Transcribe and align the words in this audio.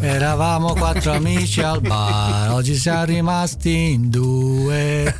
Eravamo 0.00 0.72
quattro 0.74 1.12
amici 1.14 1.60
al 1.60 1.80
bar, 1.80 2.50
oggi 2.52 2.74
siamo 2.76 3.04
rimasti 3.04 3.92
in 3.92 4.08
due. 4.08 5.14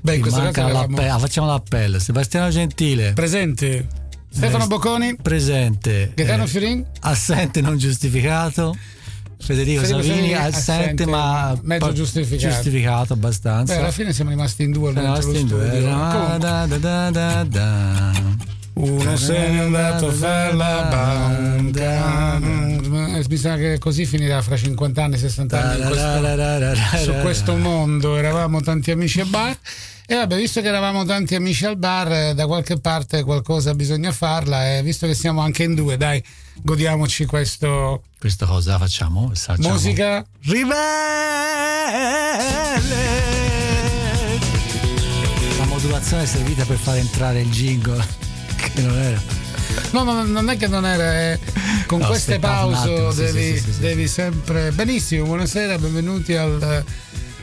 Beh, 0.00 0.14
in 0.14 0.20
questo 0.22 0.40
caso 0.50 0.68
eravamo... 0.68 1.18
facciamo 1.18 1.46
l'appello. 1.46 1.98
Sebastiano 1.98 2.48
Gentile. 2.50 3.12
Presente. 3.12 3.86
Stefano 4.30 4.66
Bocconi. 4.66 5.16
Presente. 5.20 6.12
Gaetano 6.14 6.44
eh, 6.44 6.46
Fiorin. 6.46 6.86
Assente 7.00 7.60
non 7.60 7.76
giustificato. 7.78 8.76
Federico, 9.40 9.80
Federico 9.82 10.12
Savini 10.12 10.34
assente, 10.34 11.06
ma 11.06 11.58
mezzo 11.62 11.92
giustificato. 11.92 12.52
giustificato 12.52 13.12
abbastanza. 13.14 13.74
Beh, 13.74 13.80
alla 13.80 13.90
fine 13.90 14.12
siamo 14.12 14.30
rimasti 14.30 14.64
in 14.64 14.72
due. 14.72 14.92
Siamo 14.92 15.14
rimasti 15.14 15.38
in 15.38 15.46
due. 15.46 15.80
Da, 15.80 16.66
da, 16.66 17.10
da, 17.46 18.12
Uno 18.80 19.16
se 19.16 19.32
n'è 19.32 19.58
andato 19.58 20.08
a 20.08 20.12
fare 20.12 20.54
la 20.54 20.88
banca. 20.90 22.38
Mi 22.40 23.36
sa 23.36 23.56
che 23.56 23.78
così 23.78 24.06
finirà 24.06 24.40
fra 24.42 24.56
50 24.56 25.04
anni, 25.04 25.18
60 25.18 25.62
anni 25.62 25.86
questo, 25.86 27.02
su 27.02 27.12
questo 27.20 27.56
mondo. 27.56 28.16
Eravamo 28.16 28.60
tanti 28.60 28.90
amici 28.90 29.20
a 29.20 29.24
bar. 29.26 29.56
E 30.06 30.14
vabbè, 30.16 30.36
visto 30.36 30.60
che 30.60 30.66
eravamo 30.66 31.04
tanti 31.04 31.34
amici 31.36 31.64
al 31.66 31.76
bar, 31.76 32.34
da 32.34 32.46
qualche 32.46 32.80
parte 32.80 33.22
qualcosa 33.22 33.74
bisogna 33.74 34.10
farla. 34.10 34.76
E 34.76 34.82
visto 34.82 35.06
che 35.06 35.14
siamo 35.14 35.40
anche 35.40 35.62
in 35.62 35.74
due, 35.74 35.96
dai 35.96 36.20
godiamoci 36.62 37.26
questo. 37.26 38.02
Questa 38.18 38.46
cosa 38.46 38.78
facciamo? 38.78 39.30
Facciamo. 39.34 39.68
Musica 39.68 40.24
ribelle. 40.46 40.74
La 45.58 45.66
modulazione 45.66 46.24
è 46.24 46.26
servita 46.26 46.64
per 46.64 46.78
far 46.78 46.96
entrare 46.96 47.42
il 47.42 47.50
jingle, 47.50 48.04
che 48.80 48.86
non 48.86 48.98
era. 48.98 49.22
No, 49.92 50.04
no, 50.04 50.24
non 50.24 50.48
è 50.48 50.56
che 50.56 50.66
non 50.66 50.86
era. 50.86 51.32
Eh. 51.32 51.38
Con 51.86 52.00
no, 52.00 52.06
queste 52.06 52.38
pause 52.38 53.08
devi, 53.14 53.58
sì, 53.58 53.72
sì, 53.72 53.80
devi 53.80 54.08
sempre. 54.08 54.70
Benissimo, 54.72 55.26
buonasera, 55.26 55.78
benvenuti 55.78 56.34
al 56.34 56.84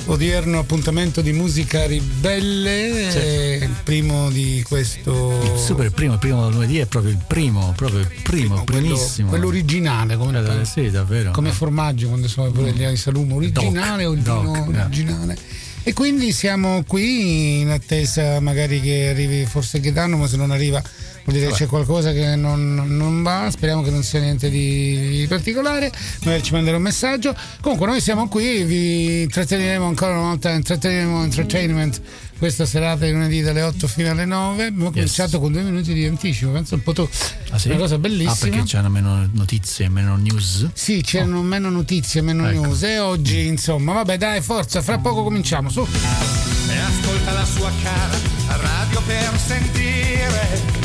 odierno 0.06 0.60
appuntamento 0.60 1.20
di 1.20 1.34
musica 1.34 1.86
ribelle, 1.86 3.10
certo. 3.12 3.66
il 3.66 3.76
primo 3.84 4.30
di 4.30 4.64
questo. 4.66 5.58
Super, 5.58 5.86
il 5.86 5.92
primo, 5.92 6.14
il 6.14 6.20
primo 6.20 6.50
lunedì 6.50 6.80
è 6.80 6.86
proprio 6.86 7.12
il 7.12 7.20
primo, 7.28 7.74
proprio 7.76 8.00
il 8.00 8.08
primo, 8.24 8.64
primo 8.64 8.64
primissimo. 8.64 9.30
Quello, 9.30 9.46
quello 9.46 9.48
originale, 9.48 10.16
come, 10.16 10.62
eh, 10.62 10.66
sì, 10.66 10.90
davvero. 10.90 11.32
come 11.32 11.52
formaggio 11.52 12.08
quando 12.08 12.28
sono 12.28 12.52
pure 12.52 12.72
gli 12.72 12.96
salumo, 12.96 13.36
originale 13.36 14.06
o 14.06 14.14
il 14.14 14.22
vino 14.22 14.66
originale. 14.68 15.38
E 15.84 15.94
quindi 15.94 16.34
siamo 16.34 16.84
qui 16.86 17.62
in 17.62 17.70
attesa 17.70 18.42
magari 18.42 18.82
che 18.82 19.08
arrivi 19.10 19.46
forse 19.46 19.80
Gaetano, 19.80 20.18
ma 20.18 20.28
se 20.28 20.36
non 20.36 20.52
arriva 20.52 20.84
vuol 21.28 21.40
dire 21.40 21.48
che 21.48 21.54
c'è 21.54 21.66
qualcosa 21.68 22.14
che 22.14 22.38
non, 22.38 22.74
non, 22.88 23.22
va, 23.22 23.50
speriamo 23.52 23.82
che 23.82 23.90
non 23.90 24.02
sia 24.02 24.22
niente 24.22 24.50
di, 24.50 25.26
particolare, 25.28 25.92
magari 26.24 26.42
ci 26.42 26.54
manderà 26.54 26.78
un 26.78 26.84
messaggio. 26.84 27.36
Comunque 27.60 27.86
noi 27.86 28.00
siamo 28.00 28.30
qui, 28.30 28.64
vi 28.64 29.22
intratteneremo 29.24 29.86
ancora 29.86 30.14
una 30.14 30.30
volta, 30.30 30.52
intratteneremo 30.52 31.24
entertainment 31.24 32.02
questa 32.38 32.66
serata 32.66 33.04
di 33.06 33.12
lunedì 33.12 33.42
dalle 33.42 33.62
8 33.62 33.88
fino 33.88 34.12
alle 34.12 34.24
9. 34.24 34.66
Abbiamo 34.68 34.86
yes. 34.86 34.94
cominciato 34.94 35.40
con 35.40 35.52
due 35.52 35.64
minuti 35.64 35.94
di 35.94 36.06
anticipo, 36.06 36.52
penso 36.52 36.76
un 36.76 36.84
po' 36.84 36.94
tu. 36.94 37.08
Ah, 37.50 37.58
sì? 37.58 37.68
Una 37.68 37.78
cosa 37.78 37.98
bellissima. 37.98 38.32
Ah, 38.32 38.38
perché 38.40 38.64
c'erano 38.64 38.90
meno 38.90 39.30
notizie, 39.34 39.90
meno 39.90 40.16
news? 40.16 40.70
Sì, 40.74 41.02
c'erano 41.02 41.40
oh. 41.40 41.44
meno 41.44 41.70
notizie, 41.70 42.22
meno 42.22 42.48
ecco. 42.48 42.62
news. 42.62 42.84
E 42.84 43.00
oggi, 43.00 43.48
insomma, 43.48 43.92
vabbè, 43.94 44.18
dai, 44.18 44.42
forza, 44.42 44.82
fra 44.82 44.98
poco 45.00 45.24
cominciamo, 45.24 45.70
su. 45.70 45.82
E 45.82 46.78
ascolta 46.78 47.32
la 47.34 47.46
sua 47.46 47.72
cara 47.82 48.36
radio 48.48 49.02
per 49.02 49.38
sentire 49.38 50.77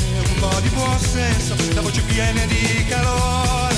di 0.60 0.68
buon 0.70 0.98
senso, 0.98 1.54
la 1.74 1.80
voce 1.80 2.00
piena 2.02 2.44
di 2.46 2.84
calore 2.88 3.74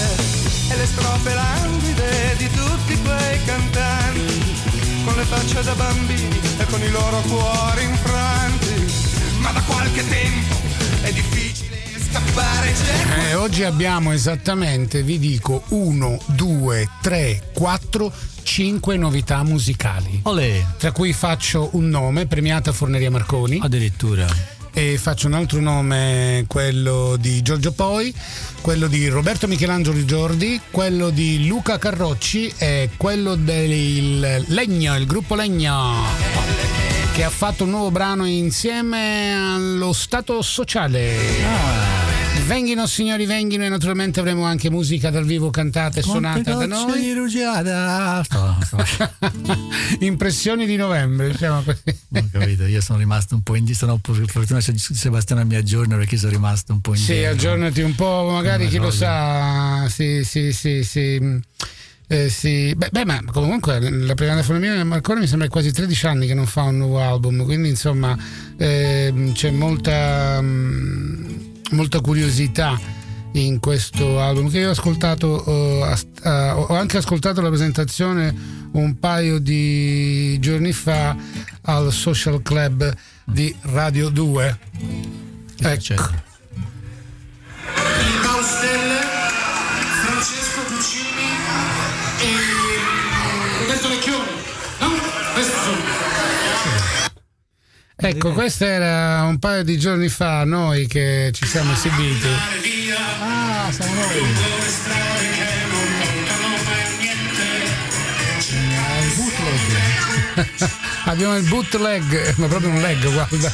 e 0.71 0.77
le 0.77 0.87
strofe 0.87 1.35
languide 1.35 2.35
di 2.37 2.49
tutti 2.51 2.99
quei 3.03 3.45
cantanti, 3.45 4.57
con 5.05 5.15
le 5.15 5.25
facce 5.25 5.63
da 5.63 5.75
bambini 5.75 6.41
e 6.59 6.65
con 6.67 6.83
i 6.83 6.91
loro 6.91 7.21
cuori 7.29 7.85
infranti. 7.85 8.93
Ma 9.39 9.53
da 9.53 9.61
qualche 9.63 10.09
tempo 10.09 10.55
è 11.03 11.13
difficile 11.13 11.83
scappare. 12.11 12.73
Eh, 13.29 13.35
oggi 13.35 13.63
abbiamo 13.65 14.13
esattamente, 14.13 15.03
vi 15.03 15.19
dico, 15.19 15.65
1, 15.69 16.19
2, 16.27 16.89
3, 17.01 17.51
4 17.53 18.13
5 18.43 18.97
novità 18.97 19.43
musicali. 19.43 20.21
Olè. 20.25 20.65
Tra 20.77 20.93
cui 20.93 21.13
faccio 21.13 21.71
un 21.73 21.89
nome, 21.89 22.27
premiata 22.27 22.73
Forneria 22.73 23.11
Marconi. 23.11 23.59
Addirittura 23.61 24.54
e 24.75 24.99
faccio 24.99 25.29
un 25.29 25.35
altro 25.35 25.61
nome, 25.61 26.45
quello 26.49 27.17
di 27.19 27.41
Giorgio 27.41 27.73
Poi, 27.73 28.13
quello 28.61 28.89
di 28.89 29.09
Roberto 29.09 29.47
Michelangelo 29.47 30.05
Giordi, 30.05 30.61
quello 30.71 31.11
di 31.11 31.47
Luca 31.47 31.79
Carrocci 31.79 32.53
e 32.59 32.91
quello 32.97 33.37
del 33.37 34.45
Legno, 34.49 34.97
il 34.97 35.07
gruppo 35.07 35.35
Legno 35.35 36.03
che 37.15 37.23
ha 37.23 37.31
fatto 37.31 37.63
un 37.63 37.71
nuovo 37.71 37.93
brano 37.93 38.27
insieme 38.27 39.33
allo 39.33 39.93
Stato 39.93 40.43
Sociale. 40.43 41.17
Ah. 41.45 41.94
Venghino 42.47 42.87
signori, 42.87 43.25
venghino 43.25 43.65
e 43.65 43.71
naturalmente 43.71 44.21
avremo 44.21 44.45
anche 44.45 44.69
musica 44.69 45.09
dal 45.09 45.25
vivo 45.25 45.49
cantata 45.49 46.01
e 46.01 46.03
suonata 46.03 46.55
da 46.55 46.67
noi. 46.67 47.01
Di 47.01 47.13
rugiada. 47.15 48.23
Impressioni 50.01 50.67
di 50.67 50.77
novembre, 50.77 51.31
diciamo 51.31 51.63
così. 51.63 51.81
Ho 51.87 52.29
capito, 52.31 52.67
io 52.67 52.83
sono 52.83 52.99
rimasto 52.99 53.35
un 53.35 53.43
po' 53.43 53.55
indietro, 53.55 53.87
sono 53.87 53.99
per 53.99 54.31
fortuna 54.31 54.61
Sebastiano 54.61 55.43
mi 55.47 55.55
aggiorna 55.55 55.97
perché 55.97 56.19
sono 56.19 56.33
rimasto 56.33 56.75
un 56.75 56.83
po' 56.83 56.95
indietro. 56.95 57.15
Sì, 57.17 57.25
aggiornati 57.25 57.81
un 57.81 57.95
po', 57.95 58.29
magari 58.31 58.69
chi 58.69 58.77
lo 58.77 58.91
sa. 58.91 59.87
Sì, 59.89 60.23
sì, 60.23 60.53
sì, 60.53 60.85
sì. 60.85 61.41
Eh, 62.07 62.29
sì. 62.29 62.75
Beh, 62.77 62.91
beh, 62.93 63.07
ma 63.07 63.23
comunque 63.25 63.81
la 63.91 64.15
prima 64.15 64.33
telefonia 64.33 64.77
di 64.77 64.85
Marconi 64.85 65.21
mi 65.21 65.27
sembra 65.27 65.49
quasi 65.49 65.73
13 65.73 66.07
anni 66.07 66.27
che 66.27 66.35
non 66.35 66.47
fa 66.47 66.65
un 66.65 66.77
nuovo 66.77 67.01
album, 67.01 67.43
quindi 67.45 67.71
insomma 67.71 68.15
eh, 68.59 69.31
c'è 69.33 69.51
molta... 69.51 70.43
Mh, 70.43 70.47
mm, 70.47 71.53
molta 71.75 72.01
curiosità 72.01 72.79
in 73.33 73.59
questo 73.59 74.21
album 74.21 74.49
che 74.49 74.61
io 74.61 74.69
ho 74.69 74.73
ascoltato 74.73 75.43
uh, 75.47 75.83
uh, 75.83 76.29
ho 76.29 76.75
anche 76.77 76.99
ascoltato 76.99 77.41
la 77.41 77.49
presentazione 77.49 78.35
un 78.73 78.99
paio 78.99 79.39
di 79.39 80.39
giorni 80.41 80.73
fa 80.73 81.17
al 81.63 81.93
social 81.93 82.43
club 82.43 82.95
di 83.25 83.55
Radio 83.63 84.09
2 84.09 84.59
ecco 85.59 85.95
Ecco, 97.97 98.33
questo 98.33 98.65
era 98.65 99.23
un 99.23 99.39
paio 99.39 99.63
di 99.63 99.79
giorni 99.79 100.09
fa 100.09 100.45
noi 100.45 100.87
che 100.87 101.31
ci 101.33 101.47
siamo 101.47 101.73
esibiti. 101.73 102.27
Ah, 103.21 103.71
siamo 103.71 103.95
noi. 103.95 104.23
Abbiamo 111.07 111.37
il 111.37 111.49
bootleg, 111.49 112.35
ma 112.37 112.47
proprio 112.49 112.71
un 112.71 112.81
leg, 112.81 113.13
guarda. 113.13 113.53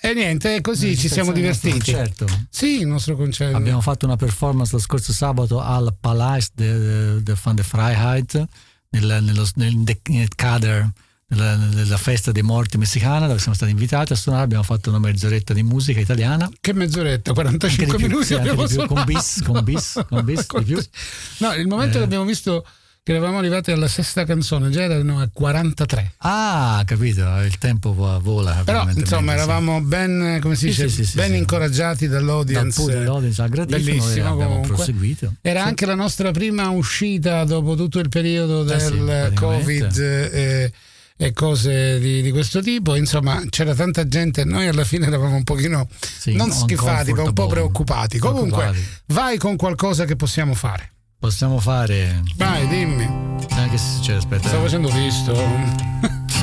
E 0.00 0.14
niente, 0.14 0.60
così 0.62 0.96
ci 0.96 1.08
siamo 1.08 1.32
divertiti. 1.32 1.92
Certo. 1.92 2.26
Sì, 2.48 2.80
il 2.80 2.86
nostro 2.86 3.16
concerto. 3.16 3.56
Abbiamo 3.56 3.80
fatto 3.82 4.06
una 4.06 4.16
performance 4.16 4.72
lo 4.72 4.78
scorso 4.78 5.12
sabato 5.12 5.60
al 5.60 5.94
Palais 6.00 6.50
de, 6.54 6.78
de, 6.78 7.22
de, 7.22 7.34
de 7.54 7.62
Freiheit, 7.62 8.44
nel, 8.90 9.18
nello, 9.22 9.46
nel, 9.56 9.74
nel 10.08 10.28
Kader 10.34 10.90
nella, 11.34 11.56
nella, 11.56 11.96
festa 11.96 12.32
dei 12.32 12.42
morti 12.42 12.78
messicana 12.78 13.26
dove 13.26 13.38
siamo 13.38 13.54
stati 13.54 13.72
invitati 13.72 14.12
a 14.12 14.16
suonare, 14.16 14.44
abbiamo 14.44 14.62
fatto 14.62 14.90
una 14.90 14.98
mezz'oretta 14.98 15.52
di 15.52 15.62
musica 15.62 16.00
italiana. 16.00 16.48
Che 16.60 16.72
mezz'oretta? 16.72 17.32
45 17.32 17.96
più, 17.96 18.06
minuti 18.06 18.34
abbiamo 18.34 18.64
più, 18.64 18.86
con 18.86 19.04
bis, 19.04 19.42
con 19.44 19.64
bis, 19.64 20.04
con 20.08 20.24
bis 20.24 20.46
di 20.58 20.64
più. 20.64 20.82
No, 21.38 21.52
il 21.54 21.66
momento 21.66 21.96
eh. 21.96 21.98
che 21.98 22.04
abbiamo 22.04 22.24
visto 22.24 22.64
che 23.04 23.12
eravamo 23.12 23.36
arrivati 23.36 23.70
alla 23.70 23.86
sesta 23.86 24.24
canzone, 24.24 24.70
già 24.70 24.84
erano 24.84 25.20
a 25.20 25.28
43. 25.30 26.14
Ah, 26.18 26.82
capito, 26.86 27.20
il 27.42 27.58
tempo 27.58 27.92
vola. 27.92 28.62
Però 28.64 28.88
insomma 28.88 29.34
eravamo 29.34 29.82
ben, 29.82 30.38
come 30.40 30.54
si 30.56 30.68
dice, 30.68 30.88
sì, 30.88 31.04
sì, 31.04 31.16
ben 31.16 31.34
incoraggiati 31.34 32.08
dall'audience. 32.08 32.82
Dal 32.82 33.04
l'audience 33.04 33.42
aggradissimo, 33.42 33.84
bellissimo 33.84 34.32
abbiamo 34.32 34.60
proseguito. 34.60 35.34
Era 35.42 35.64
anche 35.64 35.84
la 35.84 35.94
nostra 35.94 36.30
prima 36.30 36.70
uscita 36.70 37.44
dopo 37.44 37.74
tutto 37.74 37.98
il 37.98 38.08
periodo 38.08 38.62
eh 38.62 38.78
del 38.78 39.32
Covid. 39.34 39.98
Eh, 39.98 40.72
e 41.16 41.32
cose 41.32 41.98
di, 42.00 42.22
di, 42.22 42.30
questo 42.30 42.60
tipo. 42.60 42.96
Insomma, 42.96 43.40
c'era 43.48 43.74
tanta 43.74 44.06
gente, 44.06 44.44
noi 44.44 44.66
alla 44.66 44.84
fine 44.84 45.06
eravamo 45.06 45.36
un 45.36 45.44
pochino 45.44 45.86
sì, 46.00 46.34
non 46.34 46.50
schifati, 46.50 47.12
ma 47.12 47.22
un 47.22 47.32
po' 47.32 47.46
preoccupati. 47.46 48.18
Comunque, 48.18 48.74
vai 49.06 49.38
con 49.38 49.56
qualcosa 49.56 50.04
che 50.04 50.16
possiamo 50.16 50.54
fare. 50.54 50.92
Possiamo 51.18 51.58
fare. 51.58 52.22
Vai, 52.36 52.66
dimmi. 52.68 53.04
Anche 53.50 53.78
se 53.78 54.00
c'è, 54.00 54.14
aspetta. 54.14 54.48
Stavo 54.48 54.64
facendo 54.64 54.88
visto. 54.90 55.32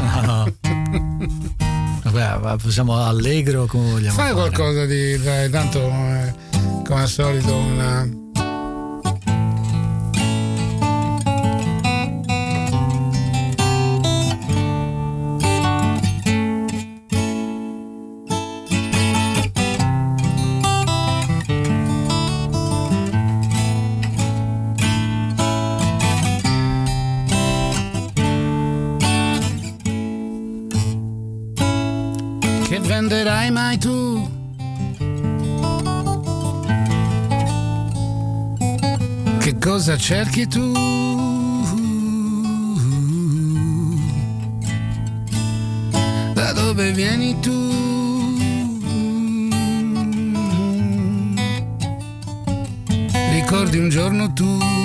no, 0.01 0.21
no. 0.21 0.55
Vabbè, 2.09 2.61
possiamo 2.61 3.03
allegro 3.03 3.65
come 3.65 3.91
vogliamo. 3.91 4.15
Fai 4.15 4.33
fare. 4.33 4.49
qualcosa 4.49 4.85
di. 4.85 5.21
Dai, 5.21 5.49
tanto. 5.49 5.79
Eh, 5.79 6.33
come 6.83 7.01
al 7.01 7.07
solito 7.07 7.53
una 7.53 8.09
cosa 39.61 39.95
cerchi 39.95 40.47
tu? 40.47 40.73
Da 46.33 46.51
dove 46.53 46.91
vieni 46.91 47.39
tu? 47.39 47.69
Ricordi 53.31 53.77
un 53.77 53.89
giorno 53.89 54.33
tu? 54.33 54.80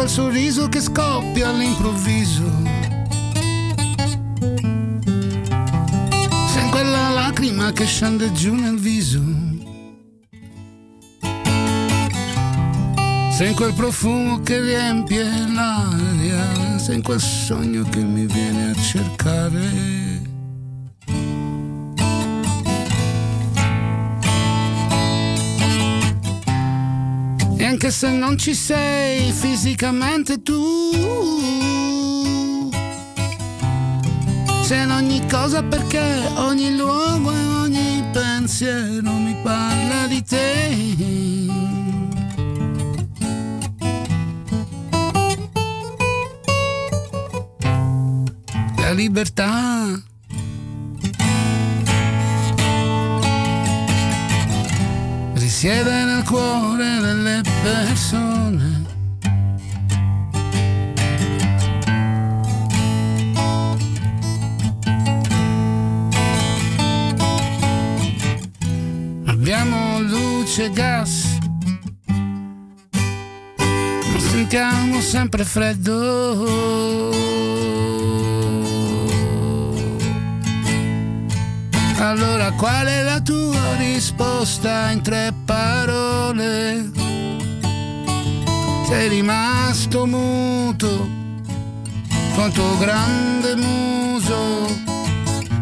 Quel 0.00 0.08
sorriso 0.08 0.66
che 0.70 0.80
scoppia 0.80 1.50
all'improvviso 1.50 2.50
lacrima 7.12 7.70
che 7.72 7.84
scende 7.84 8.32
giù 8.32 8.54
nel 8.54 8.78
viso. 8.78 9.22
Sei 13.30 13.52
quel 13.54 13.74
profumo 13.74 14.40
che 14.40 14.60
riempie 14.60 15.22
l'aria, 15.22 16.78
sei 16.78 17.02
quel 17.02 17.20
sogno 17.20 17.84
che 17.84 18.02
mi 18.02 18.24
viene 18.24 18.70
a 18.70 18.74
cercare. 18.74 20.09
Anche 27.82 27.96
se 27.96 28.10
non 28.10 28.36
ci 28.36 28.54
sei 28.54 29.32
fisicamente 29.32 30.42
tu 30.42 30.60
c'è 34.62 34.82
in 34.82 34.90
ogni 34.90 35.26
cosa 35.26 35.62
perché 35.62 35.98
ogni 36.36 36.76
luogo 36.76 37.32
e 37.32 37.46
ogni 37.64 38.04
pensiero 38.12 39.10
mi 39.12 39.34
parla 39.42 40.06
di 40.08 40.22
te. 40.22 40.76
La 48.76 48.92
libertà. 48.92 50.09
Risiede 55.62 56.04
nel 56.04 56.24
cuore 56.24 57.00
delle 57.00 57.42
persone 57.62 58.78
luce 70.08 70.64
e 70.64 70.70
gas. 70.70 71.38
Ma 74.12 74.18
sentiamo 74.18 74.98
sempre 75.02 75.44
freddo. 75.44 77.49
Allora 82.10 82.50
qual 82.50 82.86
è 82.88 83.02
la 83.04 83.20
tua 83.20 83.76
risposta 83.76 84.90
in 84.90 85.00
tre 85.00 85.32
parole? 85.44 86.90
Sei 88.88 89.08
rimasto 89.08 90.06
muto 90.06 91.08
con 92.34 92.50
tuo 92.52 92.76
grande 92.78 93.54
muso. 93.54 94.66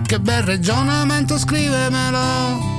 Che 0.07 0.19
bel 0.21 0.43
ragionamento, 0.43 1.37
scrivemelo 1.37 2.77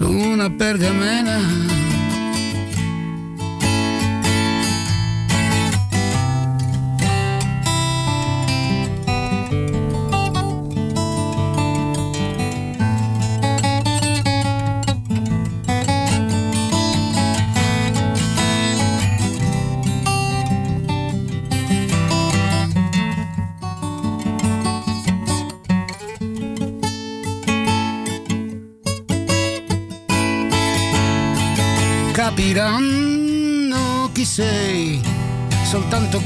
una 0.00 0.48
pergamena 0.48 1.79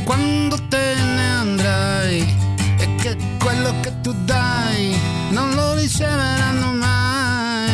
quando 0.05 0.57
te 0.69 0.95
ne 1.17 1.29
andrai? 1.31 2.37
E 2.79 2.95
che 2.97 3.17
quello 3.39 3.75
che 3.81 4.01
tu 4.03 4.13
dai 4.25 4.97
non 5.31 5.55
lo 5.55 5.75
riceveranno 5.75 6.73
mai. 6.73 7.73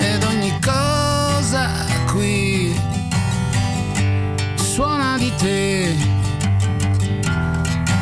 Ed 0.00 0.22
ogni 0.24 0.58
cosa 0.60 1.68
qui 2.10 2.74
suona 4.54 5.16
di 5.18 5.32
te. 5.36 5.96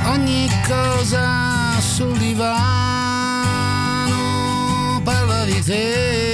Ogni 0.07 0.49
cosa 0.67 1.79
sul 1.81 2.19
divano 2.19 3.31
parla 5.05 5.45
di 5.45 5.63
te 5.63 6.30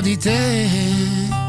di 0.00 0.16
te. 0.16 1.39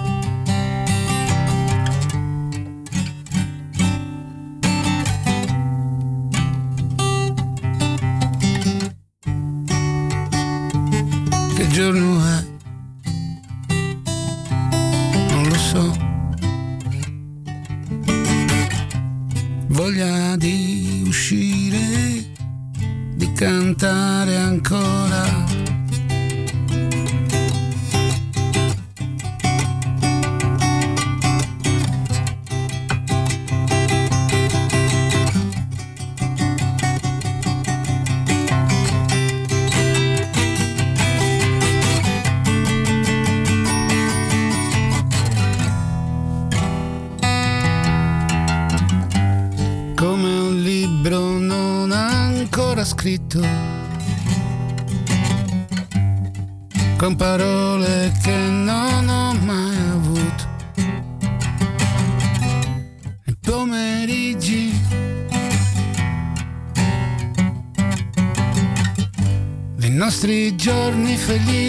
Dei 71.31 71.60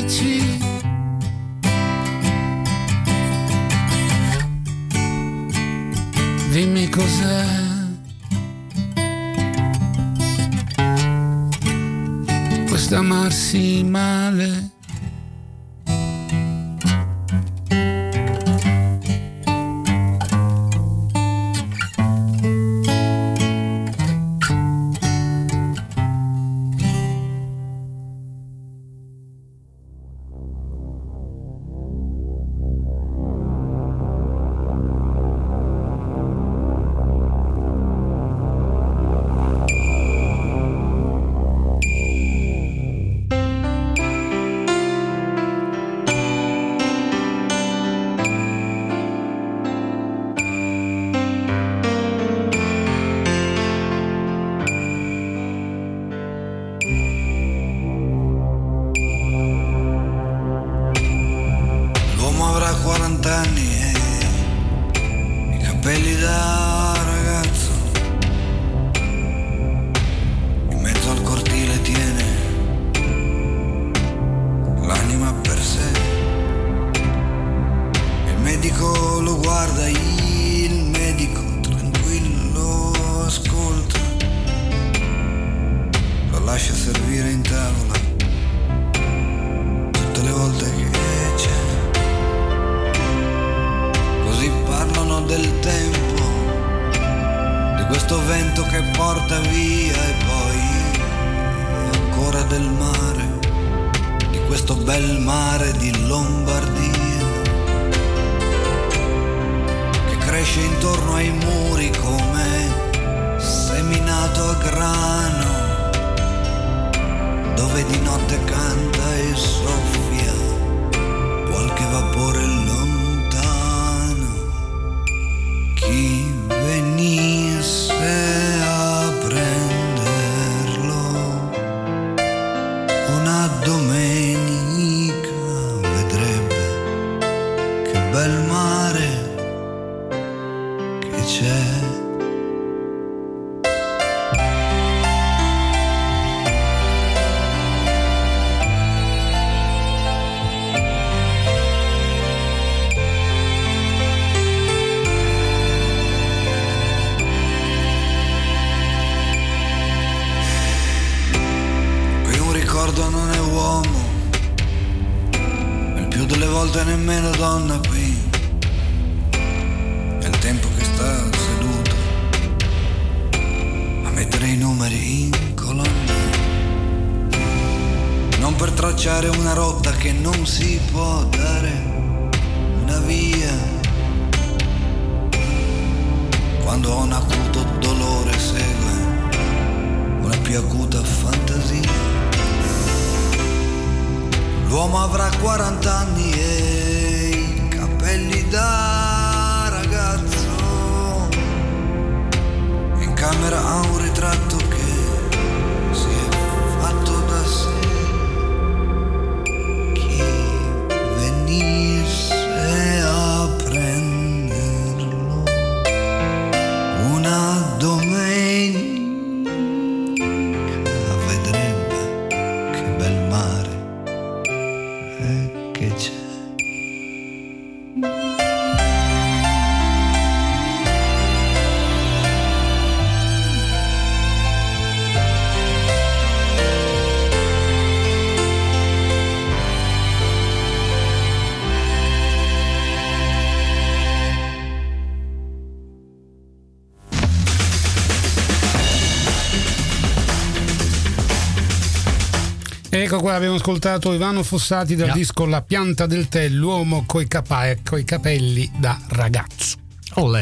Ecco 253.13 253.21
qua 253.21 253.35
abbiamo 253.35 253.57
ascoltato 253.57 254.15
Ivano 254.15 254.43
Fossati 254.43 254.97
dal 254.97 255.09
yeah. 255.09 255.15
disco 255.15 255.45
La 255.45 255.61
pianta 255.61 256.07
del 256.07 256.29
tè, 256.29 256.49
l'uomo 256.49 257.05
coi, 257.05 257.29
capa- 257.29 257.77
coi 257.85 258.07
capelli 258.07 258.73
da 258.79 258.99
ragazzo. 259.09 259.77
Olè. 260.15 260.41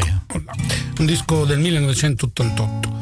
Un 0.99 1.05
disco 1.05 1.45
del 1.45 1.59
1988. 1.59 2.97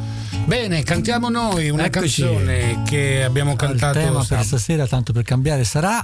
Bene, 0.46 0.82
cantiamo 0.84 1.28
noi 1.28 1.68
una 1.68 1.84
Eccoci. 1.84 2.22
canzone 2.22 2.82
che 2.86 3.22
abbiamo 3.22 3.56
cantato. 3.56 3.98
Il 3.98 4.04
tema 4.06 4.24
per 4.24 4.42
stasera, 4.42 4.86
tanto 4.86 5.12
per 5.12 5.24
cambiare, 5.24 5.64
sarà 5.64 6.02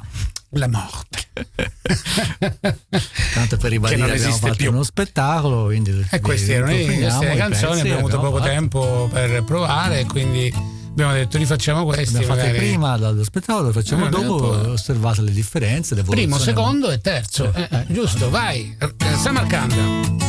la 0.51 0.69
morte. 0.69 1.27
tanto 3.33 3.57
per 3.57 3.71
ribadire 3.71 4.13
abbiamo 4.13 4.37
fatto 4.37 4.57
più. 4.57 4.73
uno 4.73 4.83
spettacolo 4.83 5.65
quindi 5.65 6.07
e 6.11 6.21
queste 6.21 6.53
erano 6.53 6.71
le 6.71 7.35
canzoni 7.35 7.81
abbiamo 7.81 8.01
avuto 8.01 8.21
poco 8.21 8.37
fatto. 8.37 8.51
tempo 8.51 9.09
per 9.11 9.43
provare 9.43 10.05
quindi 10.05 10.53
abbiamo 10.95 11.13
detto 11.13 11.39
rifacciamo 11.39 11.85
questi 11.85 12.15
abbiamo 12.15 12.37
magari... 12.37 12.57
prima 12.57 12.97
dallo 12.97 13.25
spettacolo 13.25 13.67
lo 13.67 13.73
facciamo 13.73 14.07
ah, 14.07 14.09
dopo 14.11 14.71
osservate 14.71 15.23
le 15.23 15.33
differenze 15.33 15.97
le 15.97 16.05
primo 16.05 16.39
secondo 16.39 16.89
e 16.91 17.01
terzo. 17.01 17.53
Eh, 17.53 17.69
eh, 17.69 17.87
giusto 17.89 18.31
vai. 18.31 18.77
Samarcanda 19.17 20.23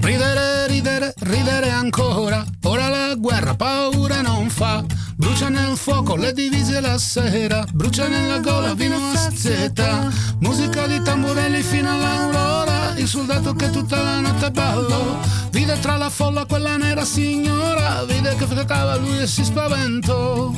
Ridere, 0.00 0.66
ridere, 0.66 1.14
ridere 1.20 1.70
ancora, 1.70 2.44
ora 2.64 2.88
la 2.88 3.14
guerra 3.14 3.54
paura 3.54 4.20
non 4.20 4.50
fa 4.50 4.84
brucia 5.22 5.48
nel 5.48 5.76
fuoco 5.76 6.16
le 6.16 6.32
divise 6.32 6.80
la 6.80 6.98
sera, 6.98 7.64
brucia 7.72 8.08
nella 8.08 8.40
gola 8.40 8.74
vino 8.74 8.96
a 8.96 9.16
sazietà, 9.16 10.10
musica 10.40 10.88
di 10.88 11.00
tamburelli 11.00 11.62
fino 11.62 11.92
all'aurora, 11.92 12.94
il 12.96 13.06
soldato 13.06 13.54
che 13.54 13.70
tutta 13.70 14.02
la 14.02 14.18
notte 14.18 14.50
ballo, 14.50 15.18
vide 15.52 15.78
tra 15.78 15.96
la 15.96 16.10
folla 16.10 16.44
quella 16.44 16.76
nera 16.76 17.04
signora, 17.04 18.02
vide 18.04 18.34
che 18.34 18.46
fregava 18.46 18.96
lui 18.96 19.20
e 19.20 19.28
si 19.28 19.44
spaventò. 19.44 20.52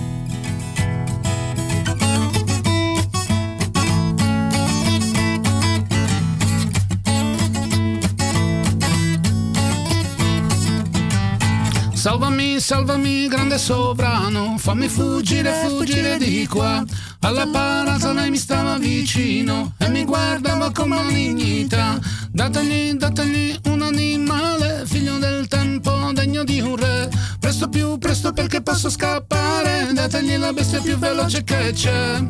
Salvami, 12.04 12.60
salvami, 12.60 13.28
grande 13.28 13.56
sovrano, 13.56 14.56
fammi 14.58 14.88
fuggire, 14.88 15.50
fuggire 15.66 16.18
di 16.18 16.46
qua. 16.46 16.84
Alla 17.20 17.46
parata 17.46 18.12
lei 18.12 18.28
mi 18.28 18.36
stava 18.36 18.76
vicino 18.76 19.72
e 19.78 19.88
mi 19.88 20.04
guardava 20.04 20.70
con 20.70 20.90
malignità. 20.90 21.98
Dategli, 22.30 22.92
dategli 22.92 23.58
un 23.68 23.80
animale, 23.80 24.82
figlio 24.84 25.16
del 25.16 25.48
tempo, 25.48 26.10
degno 26.12 26.44
di 26.44 26.60
un 26.60 26.76
re. 26.76 27.08
Presto 27.40 27.70
più, 27.70 27.96
presto 27.96 28.34
perché 28.34 28.60
posso 28.60 28.90
scappare. 28.90 29.88
Dategli 29.94 30.36
la 30.36 30.52
bestia 30.52 30.82
più 30.82 30.98
veloce 30.98 31.42
che 31.42 31.72
c'è. 31.72 32.22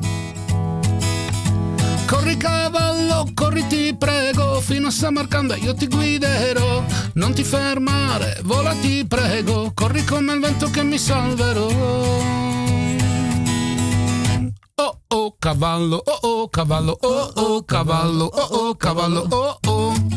Corri 2.15 2.37
cavallo, 2.37 3.27
corri 3.35 3.67
ti 3.67 3.93
prego, 3.99 4.61
fino 4.61 4.87
a 4.87 4.91
Samarcanda 4.93 5.57
io 5.57 5.75
ti 5.75 5.89
guiderò. 5.89 6.85
Non 7.15 7.35
ti 7.35 7.43
fermare, 7.43 8.41
vola 8.45 8.73
ti 8.75 9.05
prego, 9.05 9.73
corri 9.75 10.05
come 10.05 10.33
il 10.33 10.41
vento 10.41 10.71
che 10.71 10.85
mi 10.85 10.97
salverò. 10.97 11.67
Oh 14.77 14.99
oh 15.09 15.37
cavallo, 15.41 16.03
oh 16.05 16.19
oh 16.23 16.49
cavallo, 16.49 16.97
oh 17.01 17.33
oh 17.35 17.65
cavallo, 17.65 18.25
oh 18.27 18.49
oh 18.69 18.77
cavallo, 18.77 19.27
oh 19.29 19.59
oh. 19.67 20.14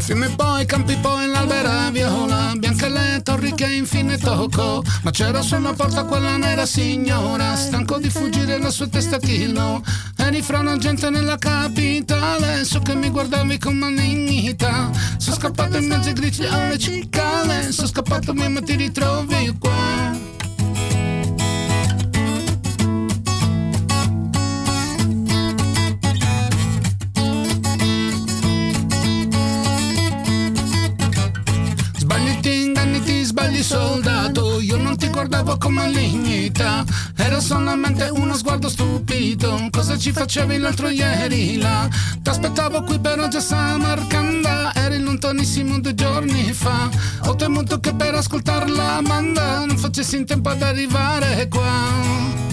Fiume 0.00 0.30
poi, 0.30 0.64
campi 0.64 0.96
poi, 0.96 1.26
l'albera 1.28 1.90
viola, 1.90 2.52
bianche 2.56 2.88
le 2.88 3.20
torri 3.22 3.54
che 3.54 3.66
infine 3.66 4.16
tocco. 4.16 4.82
Ma 5.02 5.10
c'era 5.10 5.42
su 5.42 5.56
una 5.56 5.74
porta 5.74 6.04
quella 6.04 6.36
nera 6.36 6.64
signora, 6.64 7.54
stanco 7.54 7.98
di 7.98 8.08
fuggire 8.08 8.58
la 8.58 8.70
sua 8.70 8.88
testa 8.88 9.18
chilo. 9.18 9.82
Eri 10.16 10.42
fra 10.42 10.60
una 10.60 10.78
gente 10.78 11.10
nella 11.10 11.36
capitale, 11.36 12.64
so 12.64 12.80
che 12.80 12.94
mi 12.94 13.10
guardavi 13.10 13.58
con 13.58 13.76
malignità. 13.76 14.90
Sono 15.18 15.36
scappato 15.36 15.76
in 15.76 15.86
mezzo 15.86 16.08
ai 16.08 16.14
grigi 16.14 16.44
alle 16.44 16.78
cicale, 16.78 17.70
sono 17.70 17.86
scappato 17.86 18.32
via 18.32 18.48
ma 18.48 18.62
ti 18.62 18.76
ritrovi 18.76 19.54
qua. 19.58 20.29
Sbagli 33.60 33.62
soldato, 33.62 34.60
io 34.60 34.76
non 34.76 34.96
ti 34.96 35.08
guardavo 35.08 35.56
con 35.58 35.74
malignità, 35.74 36.84
era 37.16 37.40
solamente 37.40 38.08
uno 38.08 38.34
sguardo 38.34 38.68
stupito, 38.68 39.68
cosa 39.70 39.96
ci 39.96 40.12
facevi 40.12 40.58
l'altro 40.58 40.88
ieri 40.88 41.58
là? 41.58 41.88
T'aspettavo 42.22 42.82
qui 42.82 42.98
per 42.98 43.20
oggi 43.20 43.36
a 43.36 43.40
Samarcanda, 43.40 44.72
eri 44.74 44.98
lontanissimo 45.00 45.78
due 45.80 45.94
giorni 45.94 46.52
fa, 46.52 46.88
ho 47.26 47.34
temuto 47.36 47.78
che 47.80 47.94
per 47.94 48.14
ascoltar 48.14 48.68
la 48.68 49.00
banda 49.02 49.64
non 49.64 49.76
facessi 49.76 50.16
in 50.16 50.26
tempo 50.26 50.48
ad 50.48 50.62
arrivare 50.62 51.48
qua 51.48 52.49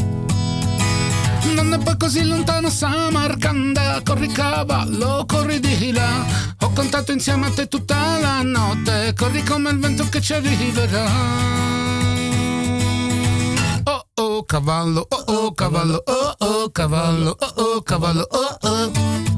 non 1.54 1.74
è 1.74 1.78
poi 1.78 1.98
così 1.98 2.24
lontano 2.24 2.70
Samarcanda 2.70 4.02
Corri 4.04 4.28
cavallo, 4.28 5.26
corri 5.28 5.60
di 5.60 5.92
là. 5.92 6.26
Ho 6.62 6.72
cantato 6.74 7.12
insieme 7.12 7.48
a 7.48 7.52
te 7.52 7.68
tutta 7.68 8.18
la 8.20 8.42
notte. 8.42 9.14
Corri 9.16 9.44
come 9.44 9.70
il 9.72 9.80
vento 9.80 10.08
che 10.10 10.22
ci 10.22 10.34
arriverà. 10.34 11.06
Oh 13.84 14.06
oh 14.16 14.44
cavallo, 14.44 15.06
oh 15.10 15.24
oh 15.34 15.54
cavallo, 15.54 16.04
oh 16.06 16.36
oh 16.38 16.70
cavallo, 16.72 17.38
oh 17.40 17.54
oh 17.56 17.82
cavallo, 17.82 18.28
oh 18.32 18.58
oh 18.62 19.37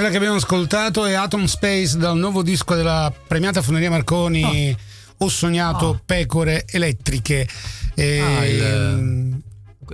quella 0.00 0.14
che 0.14 0.16
abbiamo 0.16 0.36
ascoltato 0.36 1.04
è 1.04 1.12
Atom 1.12 1.44
Space 1.44 1.98
dal 1.98 2.16
nuovo 2.16 2.42
disco 2.42 2.74
della 2.74 3.12
premiata 3.26 3.60
Foneria 3.60 3.90
Marconi. 3.90 4.70
Oh. 4.70 5.24
Ho 5.26 5.28
sognato 5.28 5.86
oh. 5.88 6.00
pecore 6.02 6.64
elettriche. 6.66 7.46
E... 7.94 8.18
Ah, 8.18 8.46
il, 8.46 9.42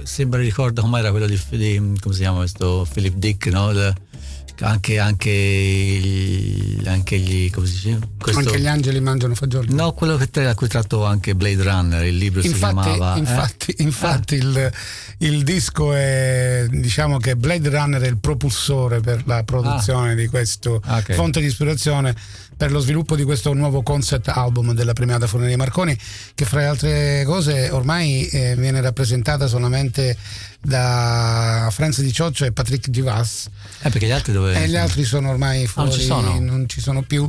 sembra 0.04 0.38
ricordo 0.38 0.82
com'era 0.82 1.10
quello 1.10 1.26
di, 1.26 1.40
di 1.50 1.98
come 2.00 2.14
si 2.14 2.20
chiama 2.20 2.38
questo 2.38 2.86
Philip 2.92 3.14
Dick, 3.14 3.46
no? 3.46 3.72
Il, 3.72 3.92
anche, 4.60 4.98
anche, 4.98 5.30
anche 6.86 7.18
gli 7.18 7.50
si 7.50 7.60
dice? 7.60 7.98
Questo, 8.18 8.40
anche 8.40 8.60
gli 8.60 8.66
angeli 8.66 9.00
mangiano 9.00 9.34
fagioli 9.34 9.74
no 9.74 9.92
quello 9.92 10.16
che 10.16 10.46
a 10.46 10.54
cui 10.54 10.68
tratto 10.68 11.04
anche 11.04 11.34
Blade 11.34 11.62
Runner 11.62 12.04
il 12.04 12.16
libro 12.16 12.40
infatti, 12.40 12.54
si 12.54 12.58
chiamava 12.58 13.16
infatti, 13.16 13.70
eh? 13.72 13.82
infatti 13.82 14.34
ah. 14.34 14.38
il, 14.38 14.72
il, 15.18 15.42
disco 15.42 15.92
è 15.92 16.66
diciamo 16.70 17.18
che 17.18 17.36
Blade 17.36 17.68
Runner 17.68 18.00
è 18.00 18.06
il 18.06 18.18
propulsore 18.18 19.00
per 19.00 19.22
la 19.26 19.42
produzione 19.44 20.12
ah. 20.12 20.14
di 20.14 20.26
questo 20.26 20.80
okay. 20.84 21.14
fonte 21.14 21.40
di 21.40 21.46
ispirazione 21.46 22.14
per 22.56 22.72
lo 22.72 22.80
sviluppo 22.80 23.16
di 23.16 23.24
questo 23.24 23.52
nuovo 23.52 23.82
concept 23.82 24.28
album 24.28 24.72
della 24.72 24.92
premiata 24.94 25.26
Forneria 25.26 25.56
Marconi 25.56 25.96
che 26.34 26.44
fra 26.44 26.60
le 26.60 26.66
altre 26.66 27.24
cose 27.24 27.68
ormai 27.70 28.26
eh, 28.28 28.54
viene 28.56 28.80
rappresentata 28.80 29.46
solamente 29.46 30.16
da 30.62 31.68
Franz 31.70 32.00
Di 32.00 32.12
Cioccio 32.12 32.44
e 32.44 32.52
Patrick 32.52 32.90
Givas 32.90 33.48
eh 33.82 33.90
perché 33.90 34.06
gli 34.06 34.10
altri 34.10 34.32
dove 34.32 34.62
e 34.62 34.68
gli 34.68 34.76
altri 34.76 35.04
sono 35.04 35.30
ormai 35.30 35.66
fuori, 35.66 35.88
ah, 35.88 35.92
non, 35.92 36.00
ci 36.00 36.06
sono. 36.06 36.40
non 36.40 36.68
ci 36.68 36.80
sono 36.80 37.02
più. 37.02 37.28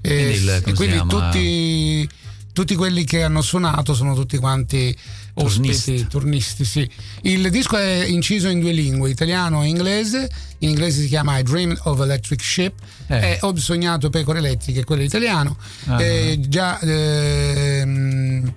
E 0.00 0.08
quindi, 0.08 0.34
il, 0.34 0.74
quindi 0.74 1.06
tutti, 1.06 2.08
tutti 2.52 2.74
quelli 2.74 3.04
che 3.04 3.22
hanno 3.22 3.42
suonato 3.42 3.94
sono 3.94 4.14
tutti 4.14 4.38
quanti 4.38 4.96
ospiti, 5.44 6.06
turnisti, 6.06 6.64
sì. 6.64 6.88
Il 7.22 7.50
disco 7.50 7.76
è 7.76 8.04
inciso 8.04 8.48
in 8.48 8.60
due 8.60 8.72
lingue, 8.72 9.10
italiano 9.10 9.62
e 9.62 9.68
inglese. 9.68 10.28
In 10.58 10.70
inglese 10.70 11.02
si 11.02 11.08
chiama 11.08 11.38
I 11.38 11.42
Dream 11.42 11.76
of 11.84 12.00
Electric 12.00 12.42
Ship 12.42 12.72
eh. 13.06 13.16
e 13.16 13.38
Ho 13.42 13.54
sognato 13.56 14.10
pecore 14.10 14.38
elettriche, 14.38 14.84
quello 14.84 15.02
italiano. 15.02 15.56
Ah. 15.86 16.02
Eh, 16.02 16.40
già 16.48 16.78
ehm, 16.80 18.52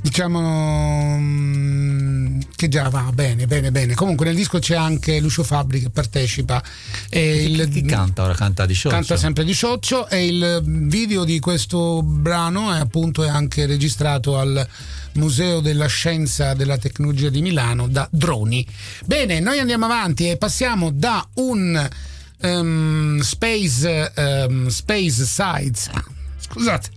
diciamo 0.00 1.16
mm, 1.18 2.40
che 2.56 2.68
già 2.68 2.88
va 2.88 3.10
bene, 3.12 3.46
bene, 3.46 3.70
bene. 3.70 3.94
Comunque 3.94 4.26
nel 4.26 4.34
disco 4.34 4.58
c'è 4.58 4.76
anche 4.76 5.20
Lucio 5.20 5.42
Fabri 5.42 5.80
che 5.80 5.90
partecipa. 5.90 6.62
E 7.08 7.44
chi, 7.44 7.52
il, 7.52 7.68
chi 7.68 7.82
canta 7.82 8.22
ora? 8.24 8.34
Canta 8.34 8.66
di 8.66 8.74
Scioccio? 8.74 8.94
Canta 8.94 9.16
sempre 9.16 9.44
di 9.44 9.52
Scioccio 9.52 10.08
e 10.08 10.26
il 10.26 10.62
video 10.64 11.24
di 11.24 11.38
questo 11.40 12.02
brano 12.02 12.72
è 12.72 12.78
appunto 12.78 13.22
è 13.24 13.28
anche 13.28 13.66
registrato 13.66 14.38
al 14.38 14.66
Museo 15.18 15.60
della 15.60 15.86
Scienza 15.88 16.52
e 16.52 16.54
della 16.54 16.78
Tecnologia 16.78 17.28
di 17.28 17.42
Milano 17.42 17.88
da 17.88 18.08
droni. 18.10 18.66
Bene, 19.04 19.40
noi 19.40 19.58
andiamo 19.58 19.84
avanti 19.84 20.30
e 20.30 20.36
passiamo 20.36 20.90
da 20.90 21.26
un 21.34 21.88
um, 22.40 23.20
Space, 23.20 24.12
um, 24.16 24.68
space 24.68 25.24
Sides, 25.24 25.90
scusate, 26.38 26.90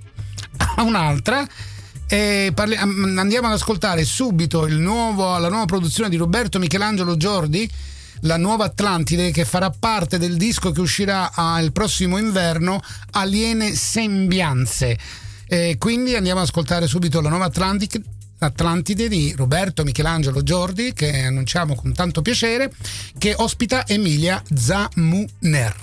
a 0.76 0.84
un'altra. 0.84 1.46
Parli- 2.08 2.76
andiamo 2.76 3.48
ad 3.48 3.54
ascoltare 3.54 4.04
subito 4.04 4.68
nuovo, 4.68 5.38
la 5.38 5.48
nuova 5.48 5.64
produzione 5.64 6.10
di 6.10 6.18
Roberto 6.18 6.60
Michelangelo 6.60 7.16
Giordi, 7.16 7.70
la 8.24 8.36
nuova 8.36 8.66
Atlantide 8.66 9.32
che 9.32 9.46
farà 9.46 9.70
parte 9.70 10.18
del 10.18 10.36
disco 10.36 10.72
che 10.72 10.82
uscirà 10.82 11.32
il 11.62 11.72
prossimo 11.72 12.18
inverno, 12.18 12.82
Aliene 13.12 13.74
Sembianze. 13.74 14.98
E 15.54 15.76
quindi 15.78 16.16
andiamo 16.16 16.40
ad 16.40 16.46
ascoltare 16.46 16.88
subito 16.88 17.20
la 17.20 17.28
nuova 17.28 17.44
Atlantic, 17.44 18.00
Atlantide 18.40 19.10
di 19.10 19.34
Roberto 19.36 19.84
Michelangelo 19.84 20.44
Giordi, 20.44 20.94
che 20.94 21.24
annunciamo 21.24 21.76
con 21.76 21.92
tanto 21.92 22.22
piacere, 22.22 22.72
che 23.18 23.34
ospita 23.36 23.86
Emilia 23.86 24.42
Zamuner. 24.56 25.76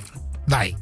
Vai. 0.46 0.74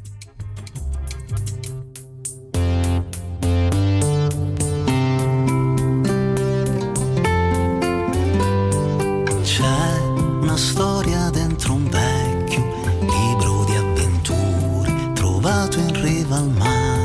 C'è 9.43 9.99
una 10.39 10.55
storia 10.55 11.29
dentro 11.29 11.73
un 11.73 11.89
vecchio 11.89 12.63
libro 13.01 13.65
di 13.65 13.75
avventure 13.75 15.11
trovato 15.13 15.77
in 15.77 16.01
riva 16.01 16.37
al 16.37 16.49
mare 16.51 16.97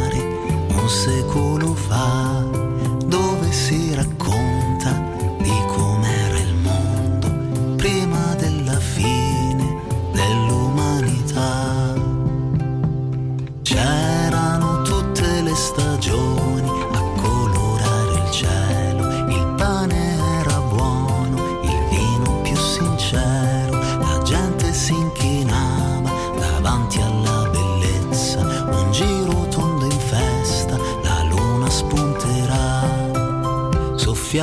un 0.82 0.88
secolo 0.88 1.51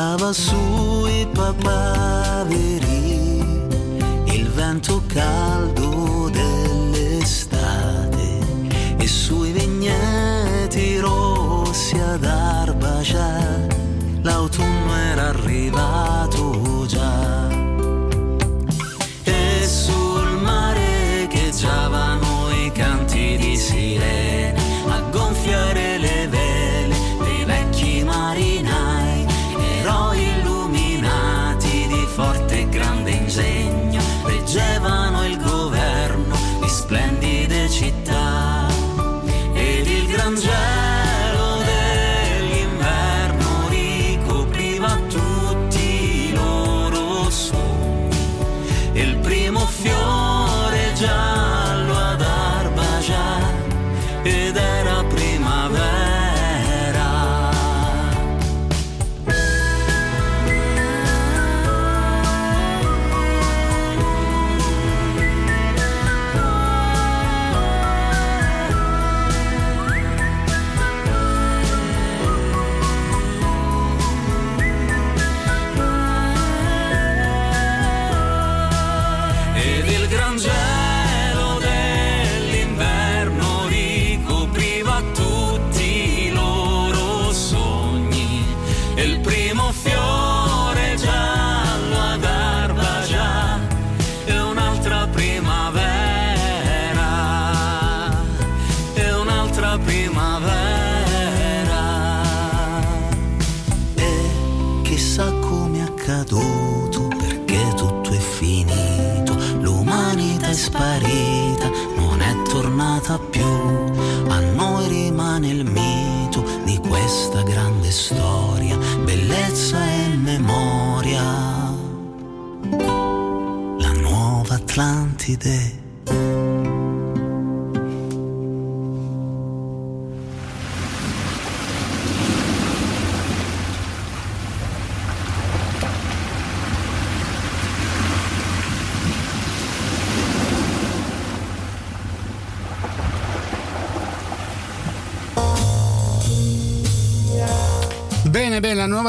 Mama, 0.10 0.34
su 0.34 1.08
y 1.08 1.22
e 1.22 1.28
papá. 1.28 1.99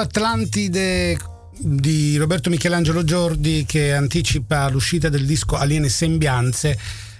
Nuova 0.01 0.03
Atlantide 0.03 1.19
di 1.59 2.17
Roberto 2.17 2.49
Michelangelo 2.49 3.05
Giordi 3.05 3.65
che 3.67 3.93
anticipa 3.93 4.69
l'uscita 4.71 5.11
del 5.11 5.27
disco 5.27 5.57
Aliene 5.57 5.89
Sembianze. 5.89 6.79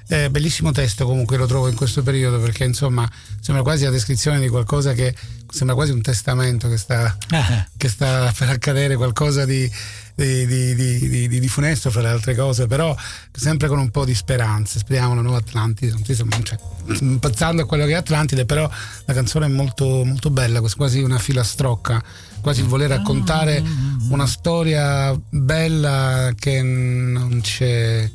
Eh, 0.09 0.31
bellissimo 0.31 0.73
testo 0.73 1.05
comunque 1.05 1.37
lo 1.37 1.47
trovo 1.47 1.69
in 1.69 1.77
questo 1.77 2.03
periodo 2.03 2.41
perché 2.41 2.65
insomma 2.65 3.09
sembra 3.41 3.63
quasi 3.63 3.85
la 3.85 3.91
descrizione 3.91 4.41
di 4.41 4.49
qualcosa 4.49 4.93
che 4.93 5.15
sembra 5.49 5.77
quasi 5.77 5.93
un 5.93 6.01
testamento 6.01 6.69
che 6.69 6.79
sta, 6.79 7.17
ah. 7.31 7.67
che 7.77 7.89
sta 7.89 8.33
per 8.37 8.49
accadere, 8.49 8.97
qualcosa 8.97 9.45
di, 9.45 9.71
di, 10.15 10.47
di, 10.47 10.75
di, 10.75 11.29
di, 11.29 11.49
funesto 11.49 11.91
fra 11.91 12.01
le 12.01 12.09
altre 12.09 12.35
cose, 12.35 12.67
però 12.67 12.97
sempre 13.33 13.69
con 13.69 13.79
un 13.79 13.91
po' 13.91 14.05
di 14.05 14.15
speranza. 14.15 14.79
Speriamo 14.79 15.15
la 15.15 15.21
nuova 15.21 15.39
Atlantide, 15.39 15.95
cioè, 16.03 16.59
impazzando 17.01 17.63
a 17.63 17.67
quello 17.67 17.85
che 17.85 17.93
è 17.93 17.97
Atlantide, 17.97 18.47
però 18.47 18.69
la 19.05 19.13
canzone 19.13 19.47
è 19.47 19.49
molto, 19.49 20.05
molto 20.05 20.31
bella, 20.31 20.61
quasi 20.61 21.03
una 21.03 21.19
filastrocca, 21.19 22.03
quasi 22.41 22.63
voler 22.63 22.89
raccontare 22.89 23.63
una 24.11 24.27
storia 24.27 25.19
bella 25.31 26.33
che 26.39 26.63
non 26.63 27.41
c'è 27.43 28.11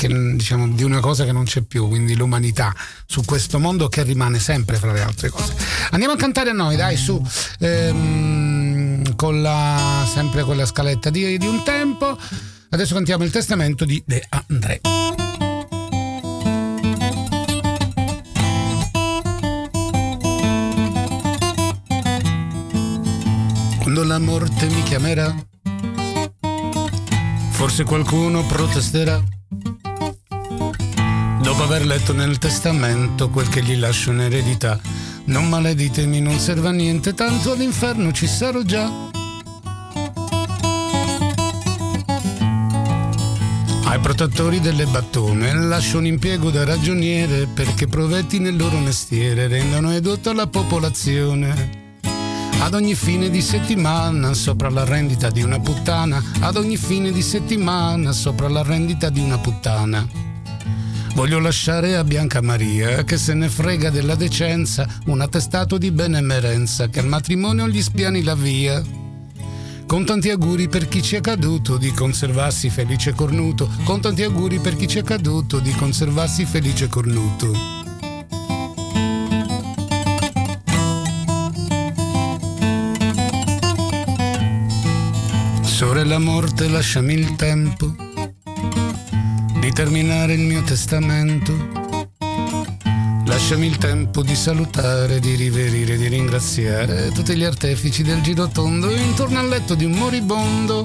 che, 0.00 0.08
diciamo, 0.08 0.66
di 0.68 0.82
una 0.82 1.00
cosa 1.00 1.26
che 1.26 1.32
non 1.32 1.44
c'è 1.44 1.60
più, 1.60 1.86
quindi 1.86 2.16
l'umanità 2.16 2.74
su 3.04 3.22
questo 3.22 3.58
mondo 3.58 3.88
che 3.88 4.02
rimane 4.02 4.38
sempre 4.38 4.76
fra 4.76 4.92
le 4.92 5.02
altre 5.02 5.28
cose. 5.28 5.54
Andiamo 5.90 6.14
a 6.14 6.16
cantare 6.16 6.50
a 6.50 6.54
noi, 6.54 6.74
dai, 6.74 6.96
su, 6.96 7.22
ehm, 7.58 9.14
con 9.14 9.42
la, 9.42 10.08
sempre 10.10 10.42
con 10.42 10.56
la 10.56 10.64
scaletta 10.64 11.10
di, 11.10 11.36
di 11.36 11.46
un 11.46 11.62
tempo. 11.64 12.16
Adesso 12.70 12.94
cantiamo 12.94 13.24
il 13.24 13.30
testamento 13.30 13.84
di 13.84 14.02
De 14.06 14.26
André. 14.30 14.80
Quando 23.92 24.08
la 24.08 24.20
morte 24.20 24.68
mi 24.68 24.84
chiamerà, 24.84 25.34
forse 27.50 27.82
qualcuno 27.82 28.46
protesterà 28.46 29.20
Dopo 31.42 31.62
aver 31.64 31.84
letto 31.84 32.12
nel 32.12 32.38
testamento 32.38 33.30
quel 33.30 33.48
che 33.48 33.64
gli 33.64 33.74
lascio 33.74 34.12
in 34.12 34.20
eredità, 34.20 34.78
non 35.24 35.48
maleditemi, 35.48 36.20
non 36.20 36.38
serve 36.38 36.68
a 36.68 36.70
niente, 36.70 37.14
tanto 37.14 37.50
all'inferno 37.50 38.12
ci 38.12 38.28
sarò 38.28 38.62
già. 38.62 38.88
Ai 43.86 43.98
protettori 43.98 44.60
delle 44.60 44.86
battone 44.86 45.52
lascio 45.52 45.98
un 45.98 46.06
impiego 46.06 46.50
da 46.50 46.62
ragioniere 46.62 47.48
perché 47.52 47.88
provetti 47.88 48.38
nel 48.38 48.56
loro 48.56 48.78
mestiere 48.78 49.48
rendano 49.48 49.90
edotto 49.90 50.32
la 50.32 50.46
popolazione. 50.46 51.79
Ad 52.62 52.74
ogni 52.74 52.94
fine 52.94 53.30
di 53.30 53.40
settimana 53.40 54.34
sopra 54.34 54.68
la 54.68 54.84
rendita 54.84 55.30
di 55.30 55.42
una 55.42 55.58
puttana, 55.58 56.22
ad 56.40 56.56
ogni 56.56 56.76
fine 56.76 57.10
di 57.10 57.22
settimana 57.22 58.12
sopra 58.12 58.48
la 58.48 58.62
rendita 58.62 59.08
di 59.08 59.18
una 59.18 59.38
puttana. 59.38 60.06
Voglio 61.14 61.38
lasciare 61.40 61.96
a 61.96 62.04
Bianca 62.04 62.42
Maria, 62.42 63.02
che 63.02 63.16
se 63.16 63.32
ne 63.32 63.48
frega 63.48 63.88
della 63.90 64.14
decenza, 64.14 64.86
un 65.06 65.22
attestato 65.22 65.78
di 65.78 65.90
benemerenza, 65.90 66.88
che 66.88 67.00
al 67.00 67.08
matrimonio 67.08 67.66
gli 67.66 67.82
spiani 67.82 68.22
la 68.22 68.34
via. 68.34 68.80
Con 69.86 70.04
tanti 70.04 70.28
auguri 70.28 70.68
per 70.68 70.86
chi 70.86 71.02
ci 71.02 71.16
è 71.16 71.20
caduto 71.20 71.78
di 71.78 71.90
conservarsi 71.92 72.68
felice 72.68 73.14
cornuto, 73.14 73.68
con 73.84 74.00
tanti 74.00 74.22
auguri 74.22 74.60
per 74.60 74.76
chi 74.76 74.86
ci 74.86 74.98
è 74.98 75.02
caduto 75.02 75.58
di 75.60 75.72
conservarsi 75.72 76.44
felice 76.44 76.88
cornuto. 76.88 77.89
Sorella 85.80 86.18
morte, 86.18 86.68
lasciami 86.68 87.14
il 87.14 87.36
tempo 87.36 87.94
di 89.60 89.72
terminare 89.72 90.34
il 90.34 90.40
mio 90.40 90.62
testamento. 90.62 91.56
Lasciami 93.24 93.66
il 93.66 93.78
tempo 93.78 94.22
di 94.22 94.34
salutare, 94.34 95.20
di 95.20 95.36
riverire, 95.36 95.96
di 95.96 96.08
ringraziare 96.08 97.10
tutti 97.12 97.34
gli 97.34 97.44
artefici 97.44 98.02
del 98.02 98.20
girotondo 98.20 98.90
intorno 98.90 99.38
al 99.38 99.48
letto 99.48 99.74
di 99.74 99.86
un 99.86 99.92
moribondo. 99.92 100.84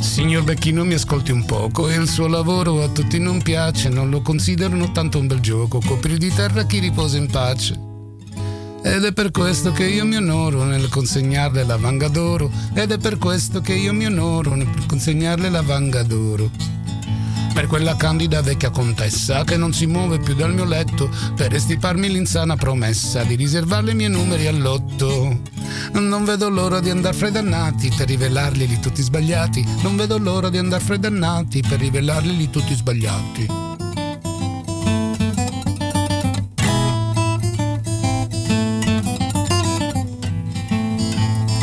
Signor 0.00 0.42
Becchino 0.42 0.84
mi 0.84 0.94
ascolti 0.94 1.30
un 1.30 1.44
poco 1.44 1.88
e 1.88 1.94
il 1.94 2.08
suo 2.08 2.26
lavoro 2.26 2.82
a 2.82 2.88
tutti 2.88 3.20
non 3.20 3.40
piace, 3.42 3.90
non 3.90 4.10
lo 4.10 4.22
considerano 4.22 4.90
tanto 4.90 5.20
un 5.20 5.28
bel 5.28 5.38
gioco, 5.38 5.80
copri 5.80 6.18
di 6.18 6.34
terra 6.34 6.64
chi 6.64 6.80
riposa 6.80 7.16
in 7.16 7.30
pace. 7.30 7.87
Ed 8.88 9.04
è 9.04 9.12
per 9.12 9.30
questo 9.30 9.70
che 9.70 9.84
io 9.84 10.06
mi 10.06 10.16
onoro 10.16 10.64
nel 10.64 10.88
consegnarle 10.88 11.62
la 11.62 11.76
vanga 11.76 12.08
d'oro. 12.08 12.50
Ed 12.72 12.90
è 12.90 12.98
per 12.98 13.18
questo 13.18 13.60
che 13.60 13.74
io 13.74 13.92
mi 13.92 14.06
onoro 14.06 14.54
nel 14.54 14.66
consegnarle 14.86 15.50
la 15.50 15.60
vanga 15.60 16.02
d'oro. 16.02 16.50
Per 17.52 17.66
quella 17.66 17.96
candida 17.96 18.40
vecchia 18.40 18.70
contessa 18.70 19.44
che 19.44 19.58
non 19.58 19.74
si 19.74 19.84
muove 19.84 20.18
più 20.18 20.34
dal 20.34 20.54
mio 20.54 20.64
letto 20.64 21.10
per 21.36 21.54
estiparmi 21.54 22.08
l'insana 22.08 22.56
promessa 22.56 23.24
di 23.24 23.34
riservarle 23.34 23.92
i 23.92 23.94
miei 23.94 24.10
numeri 24.10 24.46
all'otto. 24.46 25.42
Non 25.92 26.24
vedo 26.24 26.48
l'ora 26.48 26.80
di 26.80 26.88
andar 26.88 27.14
fredannati 27.14 27.92
per 27.94 28.08
rivelarli 28.08 28.80
tutti 28.80 29.02
sbagliati. 29.02 29.66
Non 29.82 29.96
vedo 29.96 30.16
l'ora 30.16 30.48
di 30.48 30.56
andar 30.56 30.80
fredannati 30.80 31.60
per 31.60 31.78
rivelarli 31.78 32.48
tutti 32.48 32.74
sbagliati. 32.74 33.77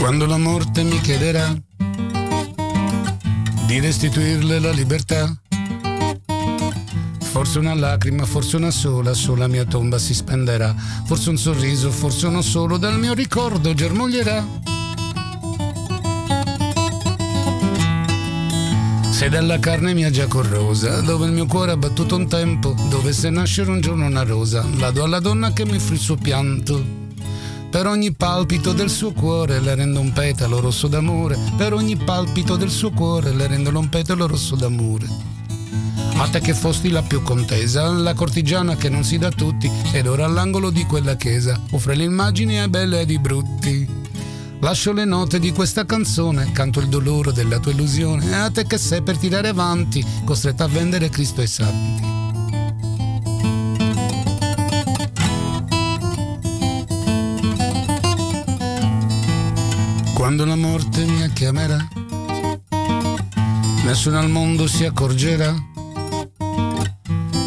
Quando 0.06 0.28
la 0.28 0.38
morte 0.38 0.84
mi 0.84 1.02
chiederà 1.02 1.52
di 3.66 3.80
restituirle 3.80 4.60
la 4.60 4.70
libertà, 4.70 5.36
forse 7.22 7.58
una 7.58 7.74
lacrima, 7.74 8.24
forse 8.26 8.58
una 8.58 8.70
sola, 8.70 9.16
sulla 9.16 9.48
mia 9.48 9.66
tomba 9.66 9.98
si 9.98 10.14
spenderà, 10.14 10.76
forse 11.06 11.32
un 11.32 11.38
sorriso, 11.38 11.90
forse 11.90 12.28
uno 12.28 12.44
solo, 12.44 12.78
dal 12.78 13.00
mio 13.00 13.16
ricordo 13.16 13.74
germoglierà. 13.74 14.46
Se 19.10 19.28
dalla 19.28 19.58
carne 19.58 19.96
mia 19.96 20.12
già 20.12 20.28
corrosa, 20.28 21.02
dove 21.02 21.26
il 21.26 21.32
mio 21.32 21.48
cuore 21.48 21.72
ha 21.72 21.78
battuto 21.78 22.16
un 22.16 22.28
tempo, 22.28 22.76
dovesse 22.92 23.32
nascere 23.32 23.72
un 23.72 23.82
giorno 23.82 24.06
una 24.06 24.22
rosa, 24.22 24.64
la 24.78 24.92
do 24.92 25.04
alla 25.04 25.20
donna 25.20 25.52
che 25.52 25.66
mi 25.66 25.78
offrì 25.78 25.96
il 25.96 26.00
suo 26.00 26.16
pianto. 26.16 27.05
Per 27.76 27.88
ogni 27.88 28.14
palpito 28.14 28.72
del 28.72 28.90
suo 28.90 29.12
cuore 29.12 29.60
le 29.60 29.76
rendo 29.76 30.00
un 30.00 30.14
petalo 30.14 30.62
rosso 30.62 30.88
d'amore. 30.88 31.38
Per 31.58 31.74
ogni 31.74 31.98
palpito 31.98 32.56
del 32.56 32.70
suo 32.70 32.90
cuore 32.92 33.34
le 33.34 33.48
rendo 33.48 33.78
un 33.78 33.90
petalo 33.90 34.28
rosso 34.28 34.56
d'amore. 34.56 35.06
A 36.16 36.26
te 36.30 36.40
che 36.40 36.54
fosti 36.54 36.88
la 36.88 37.02
più 37.02 37.22
contesa, 37.22 37.90
la 37.90 38.14
cortigiana 38.14 38.78
che 38.78 38.88
non 38.88 39.04
si 39.04 39.18
dà 39.18 39.28
a 39.28 39.32
tutti, 39.32 39.70
ed 39.92 40.08
ora 40.08 40.24
all'angolo 40.24 40.70
di 40.70 40.86
quella 40.86 41.18
chiesa 41.18 41.60
offre 41.72 41.96
le 41.96 42.06
immagini 42.06 42.62
a 42.62 42.70
belle 42.70 43.02
e 43.02 43.06
di 43.06 43.20
brutti. 43.20 43.86
Lascio 44.62 44.94
le 44.94 45.04
note 45.04 45.38
di 45.38 45.52
questa 45.52 45.86
canzone, 45.86 46.54
canto 46.54 46.80
il 46.80 46.88
dolore 46.88 47.34
della 47.34 47.60
tua 47.60 47.74
illusione, 47.74 48.34
a 48.38 48.50
te 48.52 48.66
che 48.66 48.78
sei 48.78 49.02
per 49.02 49.18
tirare 49.18 49.50
avanti, 49.50 50.02
costretta 50.24 50.64
a 50.64 50.70
vendere 50.70 51.10
Cristo 51.10 51.42
ai 51.42 51.48
santi. 51.48 52.25
Quando 60.26 60.46
la 60.46 60.56
morte 60.56 61.06
mi 61.06 61.32
chiamerà, 61.34 61.88
nessuno 63.84 64.18
al 64.18 64.28
mondo 64.28 64.66
si 64.66 64.84
accorgerà 64.84 65.54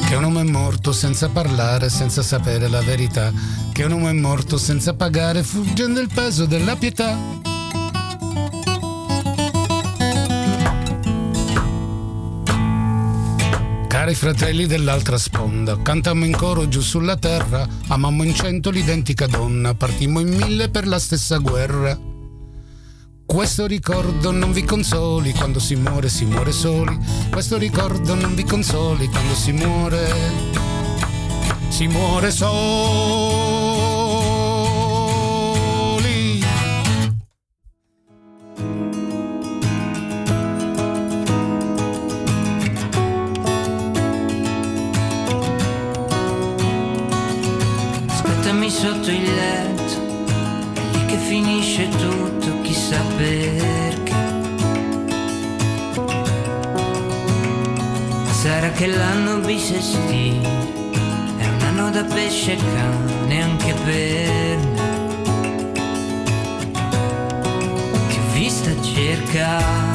che 0.06 0.14
un 0.14 0.22
uomo 0.22 0.38
è 0.38 0.44
morto 0.44 0.92
senza 0.92 1.28
parlare, 1.28 1.88
senza 1.88 2.22
sapere 2.22 2.68
la 2.68 2.80
verità, 2.80 3.32
che 3.72 3.82
un 3.82 3.90
uomo 3.90 4.08
è 4.10 4.12
morto 4.12 4.58
senza 4.58 4.94
pagare, 4.94 5.42
fuggendo 5.42 5.98
il 5.98 6.08
peso 6.14 6.46
della 6.46 6.76
pietà. 6.76 7.18
Cari 13.88 14.14
fratelli 14.14 14.66
dell'altra 14.66 15.18
sponda, 15.18 15.82
cantammo 15.82 16.24
in 16.24 16.36
coro 16.36 16.68
giù 16.68 16.80
sulla 16.80 17.16
terra, 17.16 17.66
amammo 17.88 18.22
in 18.22 18.36
cento 18.36 18.70
l'identica 18.70 19.26
donna, 19.26 19.74
partimmo 19.74 20.20
in 20.20 20.28
mille 20.28 20.68
per 20.68 20.86
la 20.86 21.00
stessa 21.00 21.38
guerra. 21.38 22.07
Questo 23.28 23.66
ricordo 23.66 24.30
non 24.30 24.52
vi 24.52 24.64
consoli 24.64 25.34
quando 25.34 25.60
si 25.60 25.76
muore, 25.76 26.08
si 26.08 26.24
muore 26.24 26.50
soli. 26.50 26.98
Questo 27.30 27.58
ricordo 27.58 28.14
non 28.14 28.34
vi 28.34 28.42
consoli 28.42 29.06
quando 29.08 29.34
si 29.34 29.52
muore, 29.52 30.08
si 31.68 31.86
muore 31.88 32.30
soli. 32.30 33.57
Bisestile 59.68 60.48
è 61.36 61.46
un 61.46 61.60
anno 61.60 61.90
da 61.90 62.02
pesce 62.04 62.56
cane 62.56 63.42
anche 63.42 63.74
per 63.84 64.66
me. 64.72 65.26
Che 68.08 68.18
vista 68.32 68.70
cercare 68.80 69.87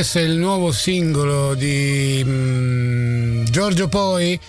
questo 0.00 0.18
è 0.20 0.22
il 0.22 0.38
nuovo 0.38 0.72
singolo 0.72 1.52
di 1.52 2.22
mm, 2.24 3.44
Giorgio 3.44 3.86
Poi, 3.86 4.40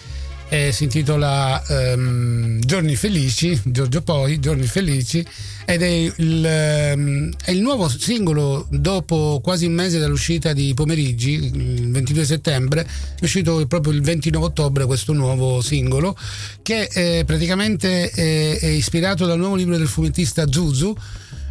eh, 0.48 0.72
si 0.72 0.84
intitola 0.84 1.62
ehm, 1.68 2.62
Giorni 2.62 2.96
Felici, 2.96 3.60
Giorgio 3.66 4.02
Poi, 4.02 4.40
Giorni 4.40 4.66
Felici, 4.66 5.26
ed 5.66 5.82
è 5.82 5.88
il, 5.88 6.46
ehm, 6.46 7.34
è 7.44 7.52
il 7.52 7.60
nuovo 7.60 7.90
singolo 7.90 8.66
dopo 8.70 9.42
quasi 9.44 9.66
un 9.66 9.74
mese 9.74 10.00
dall'uscita 10.00 10.54
di 10.54 10.74
Pomeriggi, 10.74 11.32
il 11.32 11.92
22 11.92 12.24
settembre, 12.24 12.84
è 13.20 13.24
uscito 13.24 13.66
proprio 13.68 13.92
il 13.92 14.02
29 14.02 14.46
ottobre 14.46 14.86
questo 14.86 15.12
nuovo 15.12 15.60
singolo, 15.60 16.16
che 16.62 16.88
eh, 16.94 17.24
praticamente 17.26 18.10
è, 18.10 18.58
è 18.58 18.68
ispirato 18.68 19.26
dal 19.26 19.38
nuovo 19.38 19.56
libro 19.56 19.76
del 19.78 19.90
fumettista 19.90 20.50
Zuzu, 20.50 20.96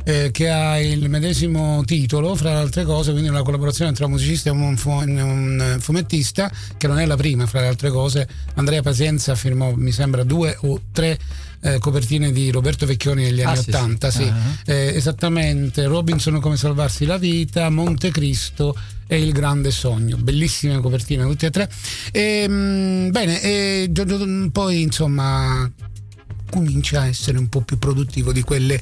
eh, 0.05 0.30
che 0.32 0.48
ha 0.48 0.78
il 0.80 1.09
medesimo 1.09 1.82
titolo, 1.84 2.34
fra 2.34 2.51
le 2.53 2.59
altre 2.61 2.84
cose, 2.84 3.12
quindi 3.12 3.28
una 3.28 3.42
collaborazione 3.42 3.92
tra 3.92 4.07
un 4.07 4.12
musicista 4.12 4.48
e 4.48 4.53
un, 4.53 4.76
fu- 4.76 4.90
un 4.90 5.76
fumettista, 5.78 6.51
che 6.76 6.86
non 6.86 6.98
è 6.98 7.07
la 7.07 7.16
prima, 7.16 7.46
fra 7.46 7.61
le 7.61 7.66
altre 7.68 7.90
cose. 7.90 8.28
Andrea 8.55 8.82
Pazienza 8.82 9.34
firmò, 9.34 9.72
mi 9.74 9.92
sembra, 9.92 10.22
due 10.24 10.57
o 10.62 10.80
tre 10.92 11.18
eh, 11.62 11.78
copertine 11.78 12.32
di 12.32 12.51
Roberto 12.51 12.86
Vecchioni 12.86 13.24
negli 13.24 13.42
anni 13.42 13.59
Ah, 13.59 13.62
sì, 13.62 13.68
Ottanta, 13.70 14.11
sì. 14.11 14.22
sì. 14.22 14.28
Ah. 14.28 14.72
Eh, 14.72 14.92
esattamente, 14.96 15.84
Robinson 15.86 16.40
come 16.40 16.57
salvarsi 16.57 17.05
la 17.05 17.18
vita, 17.18 17.68
Montecristo 17.68 18.74
e 19.07 19.20
il 19.20 19.32
grande 19.32 19.70
sogno, 19.70 20.16
bellissime 20.16 20.80
copertine 20.80 21.24
tutte 21.24 21.46
e 21.46 21.51
tre. 21.51 21.70
E, 22.12 22.48
mh, 22.48 23.11
bene, 23.11 23.42
e 23.42 23.90
poi 24.53 24.82
insomma 24.82 25.70
comincia 26.48 27.03
a 27.03 27.07
essere 27.07 27.38
un 27.38 27.48
po' 27.48 27.61
più 27.61 27.78
produttivo 27.78 28.32
di 28.32 28.42
quelle 28.42 28.80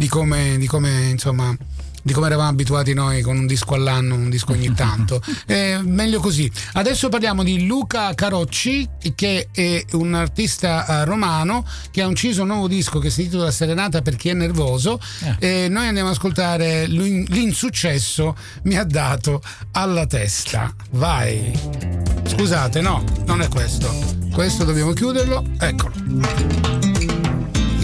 di 0.00 0.08
come, 0.08 0.56
di 0.56 0.66
come 0.66 1.08
insomma 1.10 1.54
di 2.02 2.14
come 2.14 2.28
eravamo 2.28 2.48
abituati 2.48 2.94
noi 2.94 3.20
con 3.20 3.36
un 3.36 3.46
disco 3.46 3.74
all'anno, 3.74 4.14
un 4.14 4.30
disco 4.30 4.52
ogni 4.52 4.72
tanto. 4.72 5.22
eh, 5.44 5.78
meglio 5.82 6.20
così. 6.20 6.50
Adesso 6.72 7.10
parliamo 7.10 7.42
di 7.42 7.66
Luca 7.66 8.14
Carocci, 8.14 8.88
che 9.14 9.48
è 9.52 9.84
un 9.92 10.14
artista 10.14 10.86
uh, 10.88 11.04
romano 11.04 11.66
che 11.90 12.00
ha 12.00 12.06
inciso 12.06 12.40
un 12.40 12.48
nuovo 12.48 12.68
disco 12.68 12.98
che 12.98 13.10
si 13.10 13.24
intitola 13.24 13.50
Serenata 13.50 14.00
per 14.00 14.16
chi 14.16 14.30
è 14.30 14.32
nervoso. 14.32 14.98
Eh. 15.38 15.64
E 15.64 15.68
noi 15.68 15.88
andiamo 15.88 16.08
ad 16.08 16.14
ascoltare 16.14 16.86
l'insuccesso 16.86 18.34
mi 18.62 18.78
ha 18.78 18.84
dato 18.84 19.42
alla 19.72 20.06
testa. 20.06 20.74
Vai. 20.92 21.52
Scusate, 22.26 22.80
no, 22.80 23.04
non 23.26 23.42
è 23.42 23.48
questo. 23.48 23.94
Questo 24.32 24.64
dobbiamo 24.64 24.94
chiuderlo. 24.94 25.44
Eccolo. 25.58 26.89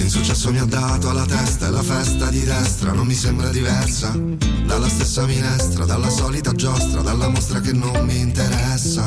L'insuccesso 0.06 0.52
mi 0.52 0.60
ha 0.60 0.64
dato 0.64 1.10
alla 1.10 1.26
testa 1.26 1.66
e 1.66 1.70
la 1.70 1.82
festa 1.82 2.30
di 2.30 2.44
destra 2.44 2.92
non 2.92 3.08
mi 3.08 3.14
sembra 3.14 3.48
diversa 3.48 4.16
Dalla 4.64 4.88
stessa 4.88 5.26
minestra, 5.26 5.84
dalla 5.84 6.08
solita 6.08 6.52
giostra, 6.52 7.00
dalla 7.00 7.28
mostra 7.28 7.58
che 7.58 7.72
non 7.72 8.04
mi 8.04 8.20
interessa 8.20 9.04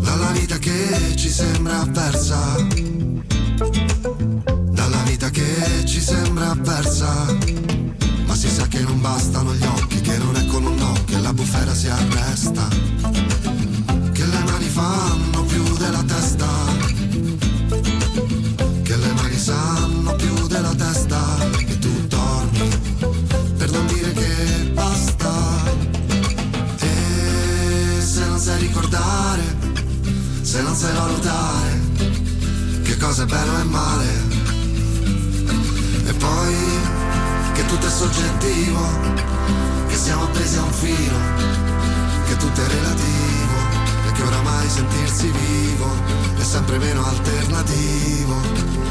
Dalla 0.00 0.32
vita 0.32 0.58
che 0.58 1.14
ci 1.14 1.28
sembra 1.28 1.86
persa 1.86 2.66
Dalla 4.72 5.02
vita 5.04 5.30
che 5.30 5.84
ci 5.86 6.00
sembra 6.00 6.56
persa 6.60 7.14
Ma 8.26 8.34
si 8.34 8.48
sa 8.48 8.66
che 8.66 8.80
non 8.80 9.00
bastano 9.00 9.54
gli 9.54 9.64
occhi, 9.66 10.00
che 10.00 10.18
non 10.18 10.34
è 10.34 10.44
con 10.46 10.64
un 10.64 10.74
no 10.74 10.94
che 11.04 11.20
la 11.20 11.32
bufera 11.32 11.72
si 11.72 11.86
arresta 11.86 12.66
Che 14.12 14.26
le 14.26 14.42
mani 14.46 14.68
fanno 14.68 15.44
più 15.44 15.62
della 15.76 16.02
testa 16.02 16.73
se 30.54 30.62
non 30.62 30.76
sai 30.76 30.94
valutare 30.94 31.80
che 32.84 32.96
cosa 32.96 33.24
è 33.24 33.26
bello 33.26 33.58
e 33.58 33.64
male. 33.64 34.06
E 36.06 36.12
poi 36.12 36.54
che 37.54 37.66
tutto 37.66 37.84
è 37.84 37.90
soggettivo, 37.90 38.86
che 39.88 39.96
siamo 39.96 40.22
appesi 40.22 40.56
a 40.56 40.62
un 40.62 40.72
filo, 40.72 41.18
che 42.28 42.36
tutto 42.36 42.60
è 42.62 42.68
relativo 42.68 43.56
e 44.06 44.12
che 44.12 44.22
oramai 44.22 44.68
sentirsi 44.68 45.28
vivo 45.28 45.90
è 46.38 46.44
sempre 46.44 46.78
meno 46.78 47.04
alternativo. 47.04 48.83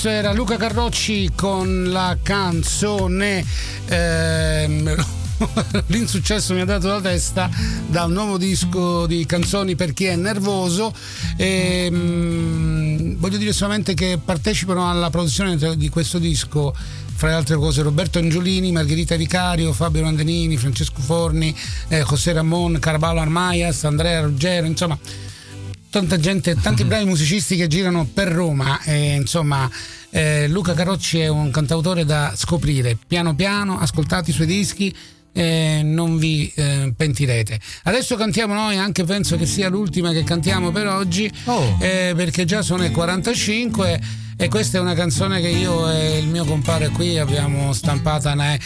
Questo 0.00 0.18
era 0.18 0.32
Luca 0.32 0.56
Carrocci 0.56 1.32
con 1.34 1.90
la 1.90 2.16
canzone 2.22 3.44
ehm, 3.84 4.94
L'insuccesso 5.88 6.54
mi 6.54 6.62
ha 6.62 6.64
dato 6.64 6.88
la 6.88 7.02
testa 7.02 7.50
da 7.86 8.04
un 8.04 8.12
nuovo 8.12 8.38
disco 8.38 9.06
di 9.06 9.26
canzoni 9.26 9.74
per 9.74 9.92
chi 9.92 10.04
è 10.06 10.16
nervoso. 10.16 10.94
Ehm, 11.36 13.16
voglio 13.18 13.36
dire 13.36 13.52
solamente 13.52 13.92
che 13.92 14.18
partecipano 14.24 14.88
alla 14.88 15.10
produzione 15.10 15.58
di 15.76 15.88
questo 15.90 16.18
disco 16.18 16.74
fra 17.20 17.28
le 17.28 17.34
altre 17.34 17.56
cose 17.56 17.82
Roberto 17.82 18.18
Angiolini, 18.18 18.72
Margherita 18.72 19.16
Vicario, 19.16 19.74
Fabio 19.74 20.00
Landenini, 20.00 20.56
Francesco 20.56 21.02
Forni, 21.02 21.54
eh, 21.88 22.02
José 22.02 22.32
Ramon, 22.32 22.78
Carvalho 22.78 23.20
Armaias, 23.20 23.84
Andrea 23.84 24.22
Ruggero, 24.22 24.66
insomma 24.66 24.98
tanta 25.90 26.18
gente, 26.18 26.54
tanti 26.54 26.84
bravi 26.84 27.04
musicisti 27.04 27.56
che 27.56 27.66
girano 27.66 28.06
per 28.06 28.28
Roma 28.28 28.80
e 28.82 29.16
insomma 29.16 29.68
eh, 30.10 30.46
Luca 30.48 30.72
Carocci 30.72 31.18
è 31.18 31.28
un 31.28 31.50
cantautore 31.50 32.04
da 32.04 32.32
scoprire 32.36 32.96
piano 33.06 33.34
piano, 33.34 33.78
ascoltate 33.78 34.30
i 34.30 34.32
suoi 34.32 34.46
dischi 34.46 34.94
eh, 35.32 35.80
non 35.84 36.16
vi 36.16 36.50
eh, 36.54 36.92
pentirete. 36.96 37.58
Adesso 37.84 38.16
cantiamo 38.16 38.54
noi, 38.54 38.76
anche 38.76 39.04
penso 39.04 39.36
che 39.36 39.46
sia 39.46 39.68
l'ultima 39.68 40.12
che 40.12 40.24
cantiamo 40.24 40.70
per 40.70 40.86
oggi, 40.86 41.30
oh. 41.44 41.76
eh, 41.80 42.12
perché 42.16 42.44
già 42.44 42.62
sono 42.62 42.82
le 42.82 42.90
45 42.90 44.00
e 44.36 44.48
questa 44.48 44.78
è 44.78 44.80
una 44.80 44.94
canzone 44.94 45.40
che 45.40 45.48
io 45.48 45.90
e 45.90 46.18
il 46.18 46.26
mio 46.26 46.44
compare 46.44 46.88
qui 46.88 47.18
abbiamo 47.18 47.72
stampata 47.72 48.34
ne, 48.34 48.58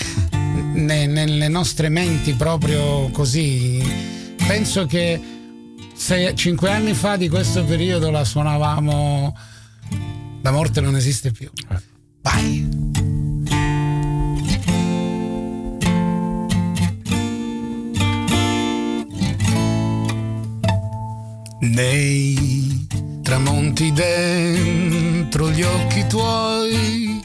ne, 0.75 1.07
nelle 1.07 1.49
nostre 1.49 1.89
menti 1.89 2.35
proprio 2.35 3.09
così. 3.11 3.83
Penso 4.47 4.87
che 4.87 5.21
sei, 6.05 6.37
cinque 6.37 6.71
anni 6.71 6.93
fa 6.93 7.17
di 7.17 7.31
questo 7.31 7.65
periodo 7.65 8.11
la 8.11 8.25
suonavamo 8.25 9.35
La 10.43 10.51
morte 10.51 10.83
non 10.83 10.97
esiste 10.97 11.31
più. 11.31 11.51
Vai. 12.21 12.69
Nei 21.61 22.87
tramonti 23.23 23.91
dentro 23.93 25.51
gli 25.51 25.63
occhi 25.63 26.07
tuoi 26.07 27.23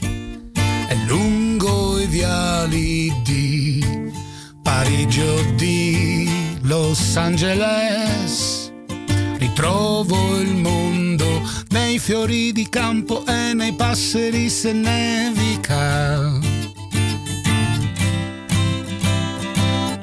E 0.88 0.96
lungo 1.06 2.00
i 2.00 2.06
viali 2.06 3.12
di 3.22 3.84
Parigi 4.62 5.20
o 5.20 5.52
di 5.54 6.56
Los 6.62 7.14
Angeles 7.18 8.59
ritrovo 9.50 10.38
il 10.38 10.54
mondo 10.54 11.42
nei 11.70 11.98
fiori 11.98 12.52
di 12.52 12.68
campo 12.68 13.26
e 13.26 13.52
nei 13.52 13.72
passeri 13.72 14.48
se 14.48 14.72
nevica. 14.72 16.38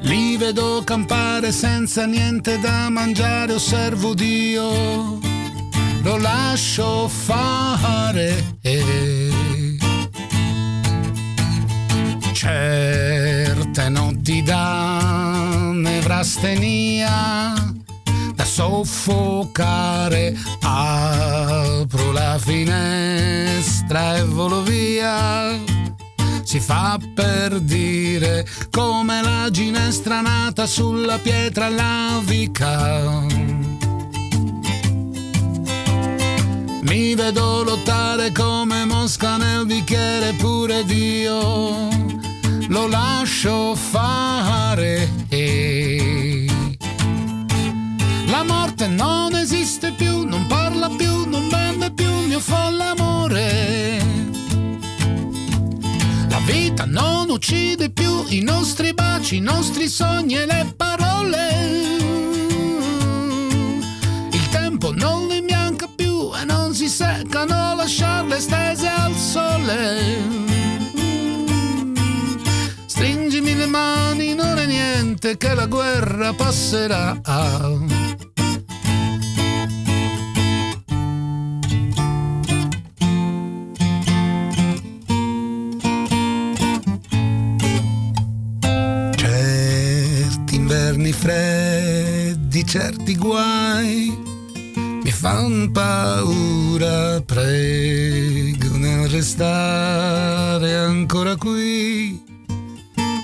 Li 0.00 0.36
vedo 0.36 0.82
campare 0.84 1.50
senza 1.50 2.04
niente 2.04 2.58
da 2.58 2.90
mangiare, 2.90 3.54
osservo 3.54 4.12
Dio, 4.12 5.18
lo 6.02 6.16
lascio 6.18 7.08
fare. 7.08 8.56
Certe 12.32 13.88
notti 13.88 14.42
da 14.42 15.70
nevrastenia 15.72 17.67
soffocare, 18.58 20.36
apro 20.62 22.10
la 22.10 22.36
finestra 22.40 24.16
e 24.16 24.24
volo 24.24 24.62
via 24.62 25.56
si 26.42 26.58
fa 26.58 26.98
per 27.14 27.60
dire 27.60 28.44
come 28.72 29.22
la 29.22 29.48
ginestra 29.52 30.20
nata 30.22 30.66
sulla 30.66 31.18
pietra 31.18 31.68
lavica. 31.68 33.26
Mi 36.80 37.14
vedo 37.14 37.62
lottare 37.62 38.32
come 38.32 38.84
mosca 38.86 39.36
nel 39.36 39.66
bicchiere 39.66 40.32
pure 40.32 40.84
Dio, 40.84 41.90
lo 42.66 42.88
lascio 42.88 43.76
fare. 43.76 45.08
La 48.78 48.86
morte 48.86 49.02
non 49.02 49.34
esiste 49.34 49.92
più, 49.92 50.24
non 50.24 50.46
parla 50.46 50.88
più, 50.88 51.28
non 51.28 51.48
vende 51.48 51.90
più 51.90 52.12
mio 52.26 52.38
folle 52.38 52.84
amore 52.84 54.08
vita 56.48 56.86
non 56.86 57.28
uccide 57.28 57.90
più 57.90 58.24
i 58.28 58.40
nostri 58.40 58.94
baci, 58.94 59.36
i 59.36 59.40
nostri 59.40 59.86
sogni 59.86 60.36
e 60.36 60.46
le 60.46 60.72
parole. 60.74 61.96
Il 64.30 64.48
tempo 64.48 64.92
non 64.92 65.26
li 65.26 65.42
bianca 65.42 65.86
più 65.94 66.30
e 66.34 66.44
non 66.44 66.72
si 66.72 66.88
seccano 66.88 67.74
lasciarle 67.74 68.40
stese 68.40 68.88
al 68.88 69.14
sole. 69.14 70.46
Stringimi 72.86 73.54
le 73.54 73.66
mani, 73.66 74.34
non 74.34 74.58
è 74.58 74.64
niente 74.64 75.36
che 75.36 75.52
la 75.52 75.66
guerra 75.66 76.32
passerà. 76.32 77.20
Giorni 91.08 91.12
freddi, 91.12 92.66
certi 92.66 93.16
guai 93.16 94.26
mi 95.02 95.10
fan 95.10 95.70
paura, 95.72 97.20
prego 97.22 98.76
nel 98.76 99.08
restare 99.08 100.76
ancora 100.76 101.36
qui. 101.36 102.22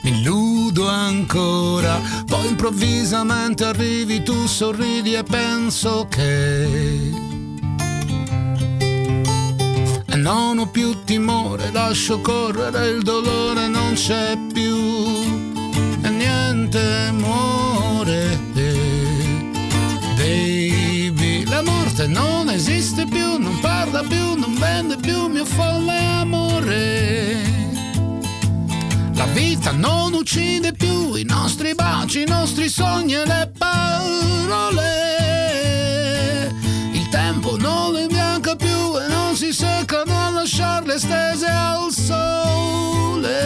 Mi 0.03 0.11
illudo 0.11 0.89
ancora, 0.89 2.01
poi 2.26 2.49
improvvisamente 2.49 3.64
arrivi 3.64 4.22
tu, 4.22 4.47
sorridi 4.47 5.14
e 5.14 5.22
penso 5.22 6.07
che 6.09 6.68
non 10.14 10.59
ho 10.59 10.66
più 10.68 11.05
timore, 11.05 11.70
lascio 11.72 12.20
correre 12.20 12.89
il 12.89 13.03
dolore, 13.03 13.66
non 13.68 13.95
c'è 13.95 14.39
più 14.53 14.76
e 16.03 16.09
niente 16.09 17.11
muore. 17.12 17.74
Morte 22.05 22.07
non 22.07 22.48
esiste 22.50 23.07
più, 23.07 23.38
non 23.38 23.59
parla 23.61 24.02
più, 24.02 24.34
non 24.34 24.55
vende 24.59 24.96
più 24.96 25.26
mio 25.28 25.44
folle 25.44 25.98
amore. 26.20 27.42
La 29.14 29.26
vita 29.26 29.70
non 29.72 30.12
uccide 30.12 30.72
più 30.72 31.14
i 31.14 31.24
nostri 31.24 31.74
baci, 31.74 32.22
i 32.22 32.26
nostri 32.26 32.68
sogni 32.68 33.14
e 33.14 33.24
le 33.26 33.52
parole. 33.57 34.82
Il 36.92 37.09
tempo 37.09 37.57
non 37.57 37.92
le 37.92 38.07
bianca 38.07 38.55
più 38.57 38.98
e 38.98 39.09
non 39.09 39.34
si 39.36 39.52
seccano 39.52 40.26
a 40.26 40.30
lasciarle 40.30 40.98
stese 40.98 41.46
al 41.46 41.90
sole 41.92 43.44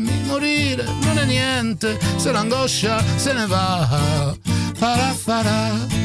morire 0.00 0.84
non 1.02 1.18
è 1.18 1.24
niente 1.24 1.98
se 2.16 2.32
l'angoscia 2.32 3.02
se 3.16 3.32
ne 3.32 3.46
va. 3.46 4.36
Farà, 4.74 5.12
farà. 5.14 6.02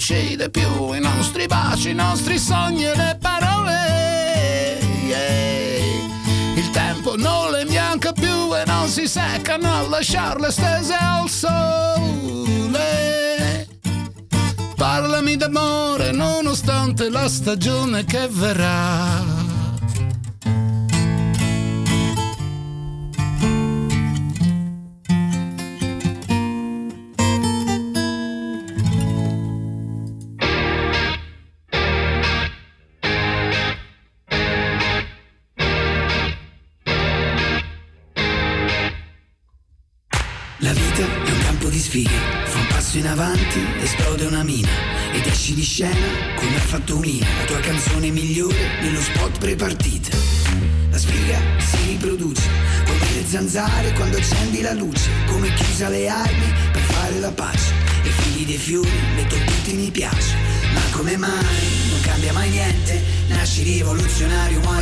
Uccide 0.00 0.48
più 0.48 0.94
i 0.94 0.98
nostri 0.98 1.46
baci, 1.46 1.90
i 1.90 1.94
nostri 1.94 2.38
sogni 2.38 2.86
e 2.86 2.96
le 2.96 3.18
parole. 3.20 4.78
Il 6.54 6.70
tempo 6.70 7.16
non 7.18 7.50
le 7.50 7.66
bianca 7.66 8.10
più 8.12 8.56
e 8.56 8.64
non 8.64 8.88
si 8.88 9.06
seccano 9.06 9.70
a 9.70 9.86
lasciarle 9.86 10.50
stese 10.50 10.94
al 10.94 11.28
sole. 11.28 12.78
Parlami 14.74 15.36
d'amore 15.36 16.12
nonostante 16.12 17.10
la 17.10 17.28
stagione 17.28 18.06
che 18.06 18.26
verrà. 18.30 19.29
Usa 55.80 55.88
le 55.88 56.08
armi 56.08 56.52
per 56.72 56.82
fare 56.82 57.18
la 57.20 57.30
pace. 57.30 57.72
E 58.02 58.08
figli 58.10 58.44
dei 58.44 58.58
fiori 58.58 58.90
metto 59.14 59.36
tutti 59.36 59.72
mi 59.72 59.90
piace, 59.90 60.36
ma 60.74 60.80
come 60.90 61.16
mai 61.16 61.88
non 61.88 62.00
cambia 62.02 62.32
mai 62.34 62.50
niente? 62.50 63.02
Nasci 63.28 63.62
rivoluzionario, 63.62 64.60
muori 64.60 64.79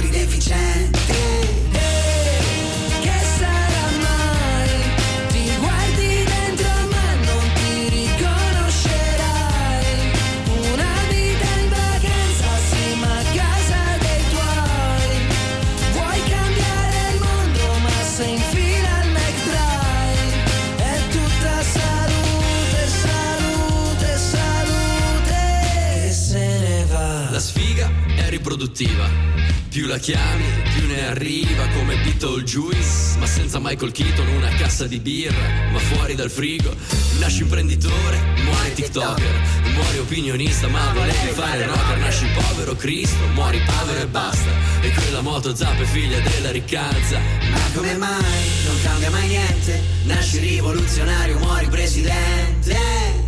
la 29.88 29.98
chiami, 29.98 30.44
più 30.74 30.86
ne 30.86 31.08
arriva 31.08 31.66
come 31.74 31.96
Beetlejuice 31.96 33.16
Ma 33.18 33.26
senza 33.26 33.58
Michael 33.58 33.90
Keaton 33.90 34.28
una 34.28 34.50
cassa 34.50 34.86
di 34.86 34.98
birra 35.00 35.70
Ma 35.72 35.78
fuori 35.78 36.14
dal 36.14 36.30
frigo 36.30 36.74
Nasci 37.18 37.42
imprenditore, 37.42 38.18
muori 38.44 38.74
tiktoker 38.74 39.40
Muori 39.72 39.98
opinionista 39.98 40.68
ma 40.68 40.92
volevi 40.92 41.30
fare 41.32 41.64
rocker 41.64 41.98
Nasci 41.98 42.26
povero 42.34 42.76
Cristo, 42.76 43.26
muori 43.32 43.60
povero 43.64 44.00
e 44.00 44.06
basta 44.06 44.50
E 44.82 44.90
quella 44.92 45.22
moto 45.22 45.54
zappa 45.54 45.82
è 45.82 45.86
figlia 45.86 46.20
della 46.20 46.50
riccanza 46.50 47.18
Ma 47.50 47.58
come 47.74 47.96
mai 47.96 48.48
non 48.66 48.82
cambia 48.82 49.10
mai 49.10 49.26
niente? 49.26 49.80
Nasci 50.04 50.38
rivoluzionario, 50.38 51.38
muori 51.38 51.66
presidente 51.66 52.76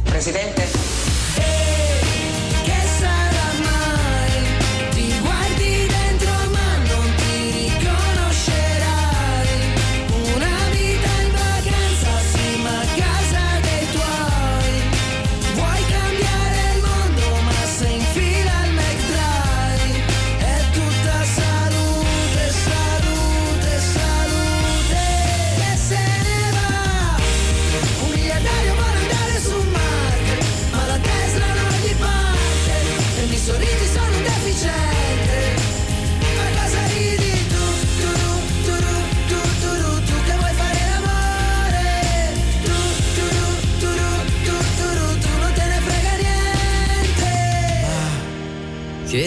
Presidente? 0.04 0.89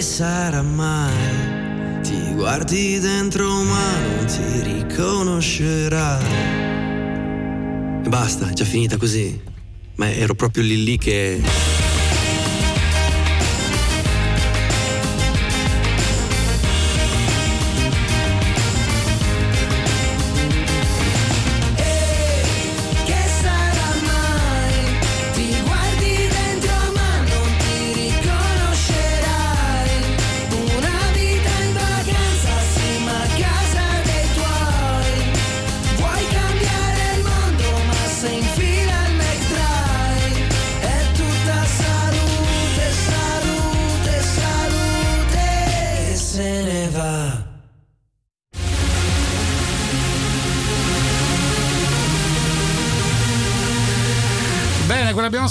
Sarà 0.04 0.60
mai? 0.60 2.02
Ti 2.02 2.34
guardi 2.34 2.98
dentro 2.98 3.62
ma 3.62 4.00
non 4.00 4.26
ti 4.26 4.60
riconoscerai. 4.62 6.24
E 8.04 8.08
basta, 8.08 8.52
già 8.52 8.64
finita 8.66 8.98
così. 8.98 9.40
Ma 9.96 10.12
ero 10.12 10.34
proprio 10.34 10.62
lì 10.62 10.84
lì 10.84 10.98
che 10.98 11.40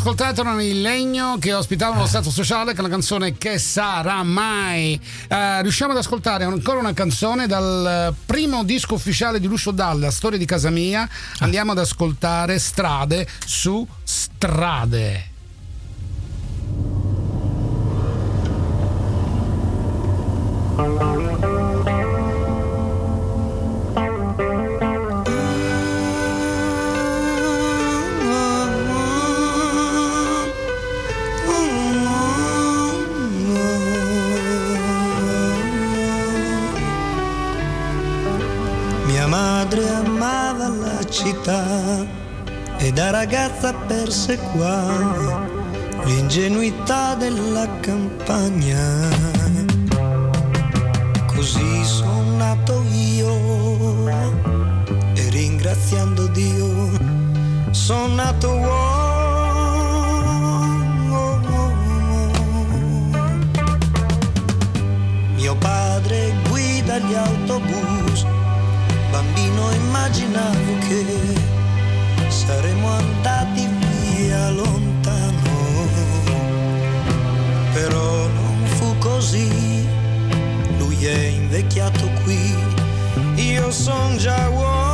ascoltato 0.03 0.41
erano 0.41 0.61
i 0.61 0.81
Legno 0.81 1.37
che 1.39 1.53
ospitavano 1.53 2.01
lo 2.01 2.07
Stato 2.07 2.29
Sociale 2.29 2.73
con 2.73 2.83
la 2.83 2.89
canzone 2.89 3.37
Che 3.37 3.57
sarà 3.57 4.21
mai. 4.21 4.99
Uh, 5.29 5.61
riusciamo 5.61 5.93
ad 5.93 5.97
ascoltare 5.97 6.43
ancora 6.43 6.79
una 6.79 6.91
canzone 6.91 7.47
dal 7.47 8.13
primo 8.25 8.65
disco 8.65 8.95
ufficiale 8.95 9.39
di 9.39 9.47
Lucio 9.47 9.71
Dalla, 9.71 10.11
Storia 10.11 10.37
di 10.37 10.43
casa 10.43 10.69
mia. 10.69 11.07
Andiamo 11.39 11.71
ad 11.71 11.77
ascoltare 11.77 12.59
Strade 12.59 13.25
su 13.45 13.87
strade. 14.03 15.31
Città 41.14 42.03
e 42.80 42.91
da 42.91 43.11
ragazza 43.11 43.72
perse 43.72 44.36
qua 44.51 44.84
l'ingenuità 46.05 47.14
della 47.14 47.68
campagna. 47.82 48.82
Così 51.28 51.86
sono 51.86 52.36
nato 52.36 52.84
io 52.91 54.09
e 55.14 55.30
ringraziando 55.30 56.26
Dio 56.28 56.89
sono 57.70 58.16
nato 58.16 58.49
uomo. 58.49 59.82
Mio 65.36 65.55
padre 65.57 66.34
guida 66.49 66.97
gli 66.97 67.14
autobus 67.14 67.92
bambino 69.53 69.71
immaginavo 69.71 70.77
che 70.87 71.05
saremmo 72.29 72.89
andati 72.89 73.67
via 74.15 74.49
lontano, 74.49 75.87
però 77.73 78.27
non 78.27 78.65
fu 78.65 78.97
così, 78.97 79.87
lui 80.77 81.05
è 81.05 81.25
invecchiato 81.27 82.09
qui, 82.23 82.55
io 83.35 83.71
son 83.71 84.17
già 84.17 84.49
uomo. 84.49 84.92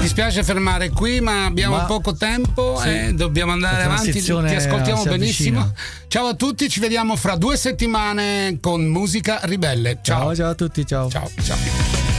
dispiace 0.00 0.42
fermare 0.42 0.90
qui, 0.90 1.20
ma 1.20 1.44
abbiamo 1.44 1.76
ma... 1.76 1.84
poco 1.84 2.14
tempo 2.14 2.78
sì. 2.80 2.88
e 2.88 3.12
dobbiamo 3.14 3.52
andare 3.52 3.82
avanti. 3.84 4.12
Ti 4.12 4.32
ascoltiamo 4.32 5.04
benissimo. 5.04 5.72
Ciao 6.08 6.26
a 6.26 6.34
tutti, 6.34 6.68
ci 6.68 6.80
vediamo 6.80 7.16
fra 7.16 7.36
due 7.36 7.56
settimane 7.56 8.58
con 8.60 8.84
Musica 8.86 9.40
Ribelle. 9.42 9.98
Ciao, 10.02 10.18
ciao, 10.26 10.34
ciao 10.34 10.50
a 10.50 10.54
tutti, 10.54 10.86
ciao. 10.86 11.08
Ciao, 11.08 11.30
ciao. 11.42 12.09